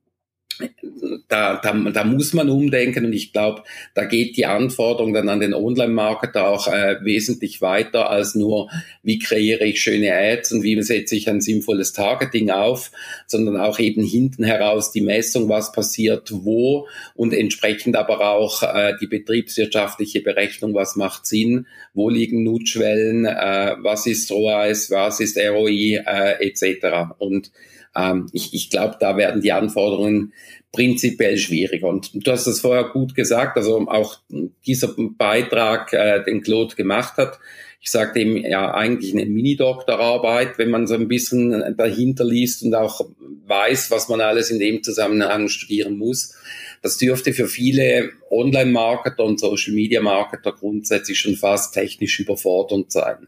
da, 1.28 1.60
da, 1.62 1.74
da 1.74 2.04
muss 2.04 2.34
man 2.34 2.50
umdenken 2.50 3.06
und 3.06 3.14
ich 3.14 3.32
glaube, 3.32 3.64
da 3.94 4.06
geht 4.06 4.36
die 4.38 4.46
Anforderung 4.46 5.14
dann 5.14 5.30
an 5.30 5.40
den 5.40 5.54
Online-Marketer 5.54 6.48
auch 6.48 6.68
äh, 6.68 6.98
wesentlich 7.04 7.62
weiter 7.62 8.10
als 8.10 8.36
nur, 8.36 8.70
wie 9.04 9.20
kreiere 9.20 9.64
ich 9.66 9.82
schöne 9.82 10.14
Ads 10.14 10.54
und 10.54 10.64
wie 10.64 10.82
setze 10.82 11.16
ich 11.16 11.30
ein 11.30 11.42
sinnvolles 11.42 11.94
Targeting 11.94 12.50
auf, 12.50 12.92
sondern 13.28 13.58
auch 13.58 13.80
eben 13.80 14.04
hinten 14.04 14.44
heraus 14.44 14.92
die 14.92 15.02
Messung, 15.02 15.50
was 15.50 15.72
passiert 15.72 16.30
wo 16.32 16.88
und 17.16 17.34
entsprechend 17.34 17.96
aber 17.96 18.22
auch 18.22 18.64
äh, 18.64 18.94
die 19.00 19.08
betriebswirtschaftliche 19.08 20.22
Berechnung, 20.22 20.74
was 20.74 20.96
macht 20.96 21.26
Sinn, 21.26 21.68
wo 21.94 22.10
liegen 22.10 22.44
Nutzschwellen, 22.44 23.26
äh, 23.26 23.76
was 23.82 24.08
ist 24.08 24.32
ROAS, 24.32 24.92
was 24.92 25.20
ist 25.20 25.38
ROI 25.38 26.02
äh, 26.06 26.48
etc. 26.48 27.14
Und 27.18 27.52
ähm, 27.96 28.30
ich 28.34 28.54
ich 28.54 28.70
glaube, 28.70 28.98
da 29.00 29.18
werden 29.18 29.42
die 29.42 29.52
Anforderungen 29.52 30.34
prinzipiell 30.72 31.38
schwierig. 31.38 31.84
Und 31.84 32.12
du 32.14 32.32
hast 32.32 32.48
es 32.48 32.62
vorher 32.62 32.86
gut 32.86 33.16
gesagt, 33.16 33.58
also 33.58 33.88
auch 33.88 34.20
dieser 34.66 34.94
Beitrag, 34.96 35.94
äh, 35.94 36.24
den 36.24 36.42
Claude 36.42 36.76
gemacht 36.76 37.18
hat, 37.18 37.40
ich 37.82 37.92
sagte 37.92 38.20
ihm 38.20 38.36
ja 38.38 38.74
eigentlich 38.74 39.14
eine 39.14 39.26
Mini-Doktorarbeit, 39.26 40.58
wenn 40.58 40.70
man 40.70 40.86
so 40.86 40.96
ein 40.96 41.08
bisschen 41.08 41.76
dahinter 41.78 42.26
liest 42.26 42.64
und 42.64 42.76
auch 42.76 43.08
weiß, 43.46 43.90
was 43.90 44.10
man 44.10 44.20
alles 44.20 44.52
in 44.52 44.60
dem 44.60 44.84
Zusammenhang 44.84 45.48
studieren 45.48 45.98
muss. 45.98 46.36
Das 46.82 46.98
dürfte 46.98 47.34
für 47.34 47.48
viele 47.48 48.12
Online-Marketer 48.32 49.24
und 49.24 49.40
Social-Media-Marketer 49.40 50.54
grundsätzlich 50.54 51.20
schon 51.20 51.36
fast 51.36 51.74
technisch 51.74 52.20
überfordernd 52.20 52.92
sein. 52.92 53.28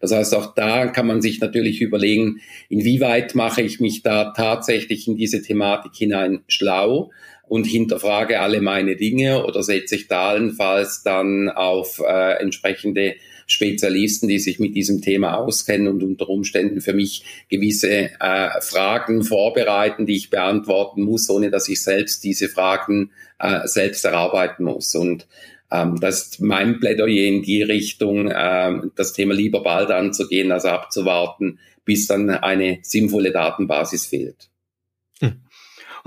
Das 0.00 0.12
heißt, 0.12 0.34
auch 0.34 0.54
da 0.54 0.86
kann 0.86 1.06
man 1.06 1.22
sich 1.22 1.40
natürlich 1.40 1.80
überlegen, 1.80 2.40
inwieweit 2.68 3.34
mache 3.34 3.62
ich 3.62 3.80
mich 3.80 4.02
da 4.02 4.32
tatsächlich 4.32 5.06
in 5.06 5.16
diese 5.16 5.42
Thematik 5.42 5.92
hinein 5.94 6.40
schlau 6.48 7.10
und 7.48 7.66
hinterfrage 7.66 8.40
alle 8.40 8.60
meine 8.60 8.96
Dinge 8.96 9.44
oder 9.44 9.62
setze 9.62 9.96
ich 9.96 10.08
da 10.08 10.30
allenfalls 10.30 11.02
dann 11.02 11.48
auf 11.48 12.00
äh, 12.00 12.40
entsprechende 12.40 13.16
Spezialisten, 13.48 14.28
die 14.28 14.38
sich 14.38 14.60
mit 14.60 14.76
diesem 14.76 15.00
Thema 15.00 15.36
auskennen 15.38 15.88
und 15.88 16.02
unter 16.02 16.28
Umständen 16.28 16.82
für 16.82 16.92
mich 16.92 17.24
gewisse 17.48 18.10
äh, 18.20 18.60
Fragen 18.60 19.24
vorbereiten, 19.24 20.04
die 20.04 20.16
ich 20.16 20.30
beantworten 20.30 21.02
muss, 21.02 21.30
ohne 21.30 21.50
dass 21.50 21.68
ich 21.68 21.82
selbst 21.82 22.22
diese 22.24 22.48
Fragen 22.48 23.10
äh, 23.38 23.66
selbst 23.66 24.04
erarbeiten 24.04 24.64
muss. 24.64 24.94
Und 24.94 25.26
ähm, 25.70 25.98
das 25.98 26.22
ist 26.22 26.40
mein 26.40 26.78
Plädoyer 26.78 27.24
in 27.24 27.42
die 27.42 27.62
Richtung, 27.62 28.30
äh, 28.30 28.80
das 28.94 29.14
Thema 29.14 29.32
lieber 29.32 29.62
bald 29.62 29.90
anzugehen, 29.90 30.52
als 30.52 30.66
abzuwarten, 30.66 31.58
bis 31.86 32.06
dann 32.06 32.28
eine 32.28 32.80
sinnvolle 32.82 33.32
Datenbasis 33.32 34.06
fehlt. 34.06 34.50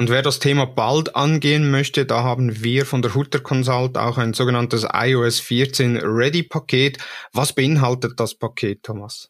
Und 0.02 0.10
wer 0.10 0.24
das 0.24 0.39
Thema 0.39 0.66
bald 0.66 1.16
angehen 1.16 1.70
möchte, 1.70 2.08
da 2.08 2.24
haben 2.24 2.64
wir 2.64 2.88
von 2.88 3.04
der 3.04 3.14
Hutter 3.14 3.38
Consult 3.39 3.99
auch 3.99 4.18
ein 4.18 4.34
sogenanntes 4.34 4.84
iOS 4.91 5.39
14 5.39 5.97
Ready 5.97 6.41
Paket. 6.41 6.97
Was 7.34 7.54
beinhaltet 7.54 8.14
das 8.18 8.34
Paket, 8.34 8.82
Thomas? 8.82 9.30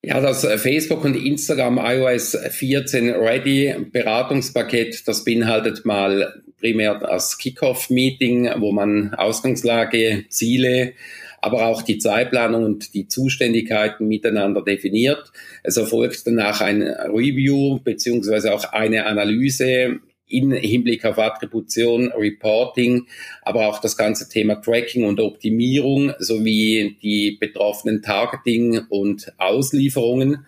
Ja, 0.00 0.20
das 0.20 0.44
äh, 0.44 0.58
Facebook 0.58 1.04
und 1.04 1.16
Instagram 1.16 1.76
iOS 1.82 2.36
14 2.36 3.10
Ready 3.10 3.74
Beratungspaket, 3.90 5.08
das 5.08 5.24
beinhaltet 5.24 5.84
mal 5.84 6.32
primär 6.60 7.00
das 7.00 7.36
Kickoff-Meeting, 7.38 8.48
wo 8.58 8.70
man 8.70 9.14
Ausgangslage, 9.14 10.26
Ziele, 10.28 10.92
aber 11.40 11.66
auch 11.66 11.82
die 11.82 11.98
Zeitplanung 11.98 12.62
und 12.62 12.94
die 12.94 13.08
Zuständigkeiten 13.08 14.06
miteinander 14.06 14.62
definiert. 14.62 15.32
Es 15.64 15.76
erfolgt 15.76 16.24
danach 16.28 16.60
ein 16.60 16.82
Review 16.82 17.80
beziehungsweise 17.82 18.54
auch 18.54 18.72
eine 18.72 19.06
Analyse 19.06 19.98
in 20.32 20.52
Hinblick 20.52 21.04
auf 21.04 21.18
Attribution, 21.18 22.12
Reporting, 22.12 23.06
aber 23.42 23.68
auch 23.68 23.80
das 23.80 23.96
ganze 23.96 24.28
Thema 24.28 24.56
Tracking 24.56 25.04
und 25.04 25.20
Optimierung 25.20 26.12
sowie 26.18 26.96
die 27.02 27.36
betroffenen 27.40 28.02
Targeting 28.02 28.80
und 28.88 29.32
Auslieferungen. 29.38 30.46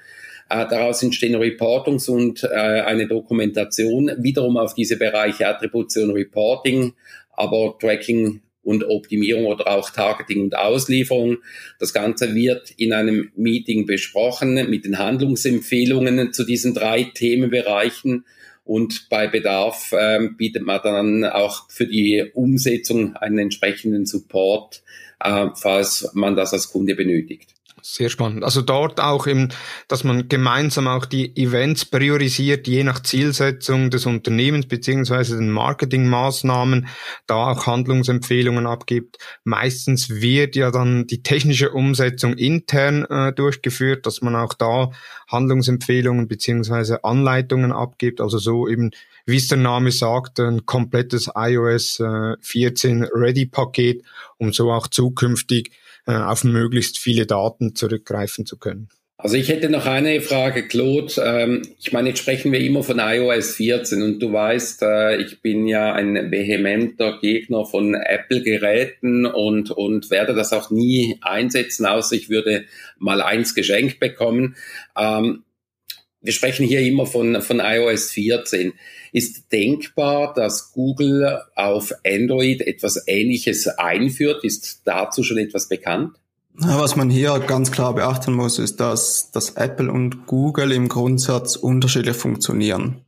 Äh, 0.51 0.67
daraus 0.69 1.03
entstehen 1.03 1.35
Reportings 1.35 2.09
und 2.09 2.45
äh, 2.45 2.49
eine 2.49 3.07
Dokumentation 3.07 4.11
wiederum 4.19 4.57
auf 4.57 4.75
diese 4.75 4.97
Bereiche 4.97 5.49
Attribution, 5.49 6.11
Reporting, 6.11 6.93
aber 7.33 7.77
Tracking 7.81 8.41
und 8.63 8.85
Optimierung 8.85 9.47
oder 9.47 9.69
auch 9.69 9.91
Targeting 9.91 10.43
und 10.45 10.57
Auslieferung. 10.57 11.39
Das 11.79 11.93
Ganze 11.93 12.35
wird 12.35 12.71
in 12.73 12.93
einem 12.93 13.31
Meeting 13.37 13.87
besprochen 13.87 14.55
mit 14.71 14.85
den 14.85 14.99
Handlungsempfehlungen 14.99 16.33
zu 16.33 16.45
diesen 16.45 16.75
drei 16.75 17.05
Themenbereichen 17.05 18.25
und 18.65 19.09
bei 19.11 19.27
Bedarf 19.27 19.93
ähm, 19.97 20.37
bietet 20.37 20.63
man 20.63 20.81
dann 20.83 21.25
auch 21.25 21.69
für 21.71 21.87
die 21.87 22.31
Umsetzung 22.33 23.15
einen 23.17 23.39
entsprechenden 23.39 24.07
Support, 24.07 24.83
äh, 25.21 25.49
falls 25.55 26.11
man 26.15 26.35
das 26.35 26.53
als 26.53 26.71
Kunde 26.71 26.95
benötigt. 26.95 27.51
Sehr 27.87 28.09
spannend. 28.09 28.45
Also 28.45 28.63
dort 28.63 28.99
auch 28.99 29.27
eben, 29.27 29.51
dass 29.89 30.05
man 30.05 30.27
gemeinsam 30.31 30.89
auch 30.89 31.05
die 31.05 31.37
Events 31.37 31.85
priorisiert, 31.85 32.67
je 32.67 32.83
nach 32.83 33.03
Zielsetzung 33.03 33.91
des 33.91 34.07
Unternehmens 34.07 34.67
beziehungsweise 34.67 35.37
den 35.37 35.51
Marketingmaßnahmen, 35.51 36.89
da 37.27 37.51
auch 37.51 37.67
Handlungsempfehlungen 37.67 38.67
abgibt. 38.67 39.19
Meistens 39.45 40.09
wird 40.09 40.57
ja 40.57 40.71
dann 40.71 41.07
die 41.07 41.23
technische 41.23 41.73
Umsetzung 41.73 42.33
intern 42.39 43.05
äh, 43.05 43.35
durchgeführt, 43.35 44.07
dass 44.07 44.23
man 44.23 44.35
auch 44.35 44.55
da 44.55 44.91
Handlungsempfehlungen 45.29 46.27
beziehungsweise 46.27 47.05
Anleitungen 47.05 47.71
abgibt. 47.71 48.23
Also 48.23 48.39
so 48.39 48.67
eben, 48.67 48.93
wie 49.27 49.37
es 49.37 49.49
der 49.49 49.59
Name 49.59 49.91
sagt, 49.91 50.41
ein 50.41 50.65
komplettes 50.65 51.29
iOS 51.37 52.01
äh, 52.01 52.37
14 52.41 53.05
Ready 53.13 53.45
Paket, 53.45 54.03
um 54.39 54.55
so 54.55 54.73
auch 54.73 54.89
zukünftig 54.89 55.71
äh, 56.07 56.15
auf 56.15 56.45
möglichst 56.45 56.99
viele 56.99 57.27
Daten 57.27 57.75
zurückgreifen 57.75 58.47
zu 58.47 58.59
können. 58.59 58.89
Also 59.17 59.37
ich 59.37 59.49
hätte 59.49 59.71
noch 59.71 59.87
eine 59.87 60.21
Frage, 60.21 60.67
Claude. 60.67 61.15
Ähm, 61.25 61.63
ich 61.79 61.93
meine, 61.93 62.11
jetzt 62.11 62.19
sprechen 62.19 62.53
wir 62.53 62.61
immer 62.61 62.83
von 62.83 62.99
iOS 62.99 63.55
14 63.55 64.03
und 64.03 64.21
du 64.21 64.33
weißt, 64.33 64.83
äh, 64.83 65.17
ich 65.17 65.41
bin 65.41 65.67
ja 65.67 65.95
ein 65.95 66.31
vehementer 66.31 67.19
Gegner 67.21 67.65
von 67.65 67.95
Apple-Geräten 67.95 69.25
und, 69.25 69.71
und 69.71 70.11
werde 70.11 70.35
das 70.35 70.53
auch 70.53 70.71
nie 70.71 71.17
einsetzen, 71.23 71.87
außer 71.87 72.17
ich 72.17 72.29
würde 72.29 72.65
mal 72.99 73.23
eins 73.23 73.55
geschenkt 73.55 74.01
bekommen. 74.01 74.57
Ähm, 74.95 75.45
wir 76.25 76.33
sprechen 76.33 76.67
hier 76.67 76.81
immer 76.81 77.07
von, 77.07 77.43
von 77.43 77.61
iOS 77.61 78.11
14. 78.11 78.73
Ist 79.13 79.53
denkbar, 79.53 80.33
dass 80.35 80.73
Google 80.73 81.43
auf 81.55 81.93
Android 82.05 82.63
etwas 82.63 83.05
Ähnliches 83.07 83.69
einführt? 83.69 84.43
Ist 84.43 84.81
dazu 84.85 85.23
schon 85.23 85.37
etwas 85.37 85.69
bekannt? 85.69 86.17
Was 86.55 86.97
man 86.97 87.11
hier 87.11 87.39
ganz 87.41 87.71
klar 87.71 87.95
beachten 87.95 88.33
muss, 88.33 88.59
ist, 88.59 88.81
dass, 88.81 89.33
dass 89.33 89.51
Apple 89.51 89.93
und 89.93 90.27
Google 90.27 90.73
im 90.73 90.89
Grundsatz 90.89 91.57
unterschiedlich 91.57 92.17
funktionieren. 92.17 93.05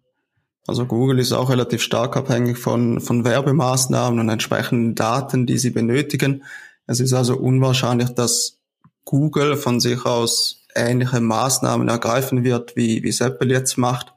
Also 0.66 0.84
Google 0.84 1.18
ist 1.18 1.32
auch 1.32 1.48
relativ 1.48 1.80
stark 1.80 2.16
abhängig 2.16 2.58
von, 2.58 3.00
von 3.00 3.24
Werbemaßnahmen 3.24 4.20
und 4.20 4.28
entsprechenden 4.28 4.94
Daten, 4.94 5.46
die 5.46 5.58
sie 5.58 5.70
benötigen. 5.70 6.44
Es 6.86 7.00
ist 7.00 7.14
also 7.14 7.36
unwahrscheinlich, 7.36 8.10
dass 8.10 8.58
Google 9.04 9.56
von 9.56 9.80
sich 9.80 10.04
aus 10.04 10.65
ähnliche 10.76 11.20
Maßnahmen 11.20 11.88
ergreifen 11.88 12.44
wird, 12.44 12.76
wie, 12.76 13.02
wie 13.02 13.24
Apple 13.24 13.52
jetzt 13.52 13.76
macht. 13.78 14.12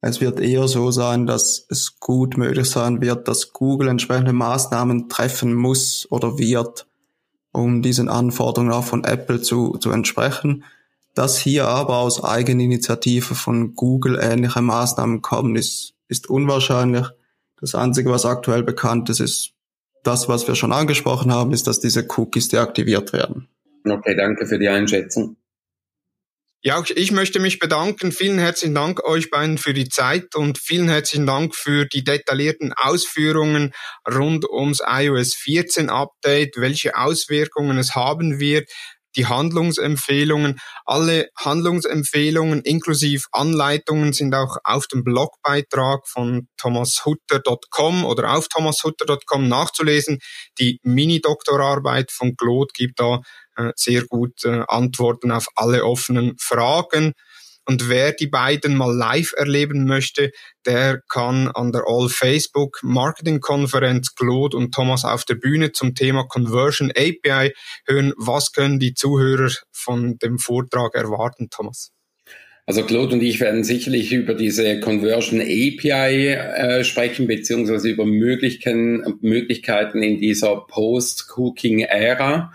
Es 0.00 0.20
wird 0.20 0.38
eher 0.38 0.68
so 0.68 0.90
sein, 0.90 1.26
dass 1.26 1.66
es 1.70 1.98
gut 1.98 2.36
möglich 2.36 2.68
sein 2.68 3.00
wird, 3.00 3.26
dass 3.26 3.52
Google 3.52 3.88
entsprechende 3.88 4.34
Maßnahmen 4.34 5.08
treffen 5.08 5.54
muss 5.54 6.06
oder 6.10 6.38
wird, 6.38 6.86
um 7.52 7.80
diesen 7.80 8.10
Anforderungen 8.10 8.72
auch 8.72 8.84
von 8.84 9.04
Apple 9.04 9.40
zu, 9.40 9.78
zu 9.78 9.90
entsprechen. 9.90 10.64
Dass 11.14 11.38
hier 11.38 11.68
aber 11.68 11.98
aus 11.98 12.22
Eigeninitiative 12.22 13.34
von 13.34 13.74
Google 13.74 14.18
ähnliche 14.20 14.60
Maßnahmen 14.60 15.22
kommen, 15.22 15.56
ist, 15.56 15.94
ist 16.08 16.28
unwahrscheinlich. 16.28 17.06
Das 17.60 17.74
Einzige, 17.74 18.10
was 18.10 18.26
aktuell 18.26 18.62
bekannt 18.62 19.08
ist, 19.08 19.20
ist 19.20 19.52
das, 20.02 20.28
was 20.28 20.46
wir 20.46 20.54
schon 20.54 20.72
angesprochen 20.72 21.32
haben, 21.32 21.52
ist, 21.52 21.66
dass 21.66 21.80
diese 21.80 22.06
Cookies 22.16 22.48
deaktiviert 22.48 23.12
werden. 23.12 23.48
Okay, 23.88 24.14
danke 24.14 24.46
für 24.46 24.58
die 24.58 24.68
Einschätzung. 24.68 25.36
Ja, 26.66 26.82
ich 26.96 27.12
möchte 27.12 27.40
mich 27.40 27.58
bedanken. 27.58 28.10
Vielen 28.10 28.38
herzlichen 28.38 28.74
Dank 28.74 29.04
euch 29.04 29.28
beiden 29.28 29.58
für 29.58 29.74
die 29.74 29.90
Zeit 29.90 30.34
und 30.34 30.56
vielen 30.56 30.88
herzlichen 30.88 31.26
Dank 31.26 31.54
für 31.54 31.84
die 31.84 32.02
detaillierten 32.02 32.72
Ausführungen 32.72 33.74
rund 34.10 34.48
ums 34.48 34.80
iOS 34.82 35.34
14 35.34 35.90
Update, 35.90 36.56
welche 36.56 36.96
Auswirkungen 36.96 37.76
es 37.76 37.94
haben 37.94 38.40
wird, 38.40 38.70
die 39.14 39.26
Handlungsempfehlungen. 39.26 40.58
Alle 40.86 41.28
Handlungsempfehlungen 41.36 42.62
inklusive 42.62 43.26
Anleitungen 43.32 44.14
sind 44.14 44.34
auch 44.34 44.56
auf 44.64 44.86
dem 44.86 45.04
Blogbeitrag 45.04 46.08
von 46.08 46.48
thomashutter.com 46.56 48.06
oder 48.06 48.34
auf 48.34 48.48
thomashutter.com 48.48 49.48
nachzulesen. 49.48 50.18
Die 50.58 50.80
Mini-Doktorarbeit 50.82 52.10
von 52.10 52.36
Claude 52.36 52.72
gibt 52.74 53.00
da 53.00 53.20
sehr 53.76 54.04
gut 54.04 54.44
äh, 54.44 54.62
Antworten 54.68 55.30
auf 55.30 55.46
alle 55.54 55.84
offenen 55.84 56.34
Fragen. 56.38 57.12
Und 57.66 57.88
wer 57.88 58.12
die 58.12 58.26
beiden 58.26 58.76
mal 58.76 58.94
live 58.94 59.32
erleben 59.36 59.86
möchte, 59.86 60.32
der 60.66 61.00
kann 61.08 61.48
an 61.48 61.72
der 61.72 61.84
All 61.86 62.10
Facebook 62.10 62.80
Marketing 62.82 63.40
Konferenz 63.40 64.14
Claude 64.14 64.56
und 64.56 64.74
Thomas 64.74 65.04
auf 65.04 65.24
der 65.24 65.36
Bühne 65.36 65.72
zum 65.72 65.94
Thema 65.94 66.24
Conversion 66.24 66.90
API 66.90 67.54
hören. 67.86 68.12
Was 68.18 68.52
können 68.52 68.78
die 68.78 68.92
Zuhörer 68.92 69.50
von 69.72 70.18
dem 70.18 70.38
Vortrag 70.38 70.94
erwarten, 70.94 71.48
Thomas? 71.48 71.90
Also 72.66 72.82
Claude 72.82 73.14
und 73.14 73.22
ich 73.22 73.40
werden 73.40 73.62
sicherlich 73.62 74.10
über 74.12 74.34
diese 74.34 74.80
Conversion 74.80 75.40
API 75.40 76.28
äh, 76.32 76.82
sprechen, 76.84 77.26
beziehungsweise 77.26 77.90
über 77.90 78.06
Möglichkeiten, 78.06 79.18
Möglichkeiten 79.20 80.02
in 80.02 80.18
dieser 80.18 80.56
Post-Cooking-Ära. 80.56 82.52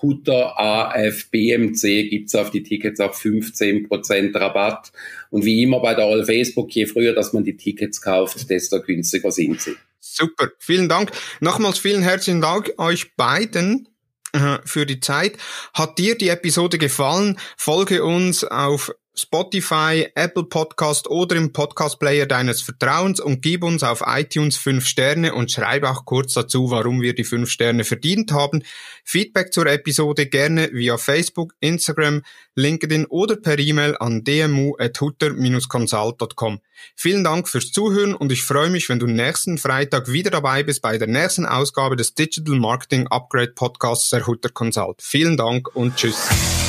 Hutter 0.04 0.58
AFBMC 0.58 2.10
gibt's 2.10 2.34
auf 2.34 2.50
die 2.50 2.62
Tickets 2.62 3.00
auch 3.00 3.14
15% 3.14 4.38
Rabatt. 4.38 4.92
Und 5.30 5.44
wie 5.44 5.62
immer 5.62 5.80
bei 5.80 5.94
der 5.94 6.04
All 6.04 6.24
Facebook, 6.24 6.70
je 6.72 6.86
früher, 6.86 7.14
dass 7.14 7.32
man 7.32 7.44
die 7.44 7.56
Tickets 7.56 8.00
kauft, 8.00 8.50
desto 8.50 8.80
günstiger 8.80 9.32
sind 9.32 9.60
sie. 9.60 9.76
Super, 10.00 10.50
vielen 10.58 10.88
Dank. 10.88 11.10
Nochmals 11.40 11.78
vielen 11.78 12.02
herzlichen 12.02 12.40
Dank 12.40 12.72
euch 12.78 13.16
beiden 13.16 13.88
äh, 14.32 14.58
für 14.64 14.84
die 14.84 15.00
Zeit. 15.00 15.38
Hat 15.72 15.98
dir 15.98 16.16
die 16.16 16.28
Episode 16.28 16.78
gefallen? 16.78 17.38
Folge 17.56 18.04
uns 18.04 18.44
auf 18.44 18.92
Spotify, 19.16 20.08
Apple 20.14 20.44
Podcast 20.44 21.08
oder 21.08 21.34
im 21.36 21.52
Podcast 21.52 21.98
Player 22.00 22.26
deines 22.26 22.62
Vertrauens 22.62 23.20
und 23.20 23.42
gib 23.42 23.62
uns 23.62 23.84
auf 23.84 24.02
iTunes 24.06 24.56
5 24.56 24.86
Sterne 24.86 25.34
und 25.34 25.52
schreib 25.52 25.84
auch 25.84 26.04
kurz 26.04 26.34
dazu, 26.34 26.70
warum 26.70 27.00
wir 27.00 27.14
die 27.14 27.24
5 27.24 27.48
Sterne 27.48 27.84
verdient 27.84 28.32
haben. 28.32 28.64
Feedback 29.04 29.52
zur 29.52 29.66
Episode 29.66 30.26
gerne 30.26 30.70
via 30.72 30.98
Facebook, 30.98 31.54
Instagram, 31.60 32.22
LinkedIn 32.56 33.06
oder 33.06 33.36
per 33.36 33.56
E-Mail 33.58 33.96
an 33.98 34.24
dmu.hutter-consult.com. 34.24 36.60
Vielen 36.96 37.22
Dank 37.22 37.48
fürs 37.48 37.70
Zuhören 37.70 38.14
und 38.14 38.32
ich 38.32 38.42
freue 38.42 38.70
mich, 38.70 38.88
wenn 38.88 38.98
du 38.98 39.06
nächsten 39.06 39.58
Freitag 39.58 40.10
wieder 40.10 40.30
dabei 40.30 40.64
bist 40.64 40.80
bei 40.82 40.98
der 40.98 41.08
nächsten 41.08 41.46
Ausgabe 41.46 41.96
des 41.96 42.14
Digital 42.14 42.56
Marketing 42.56 43.06
Upgrade 43.08 43.52
Podcasts 43.52 44.10
der 44.10 44.26
Hutter 44.26 44.48
Consult. 44.48 45.00
Vielen 45.00 45.36
Dank 45.36 45.74
und 45.76 45.94
tschüss. 45.96 46.63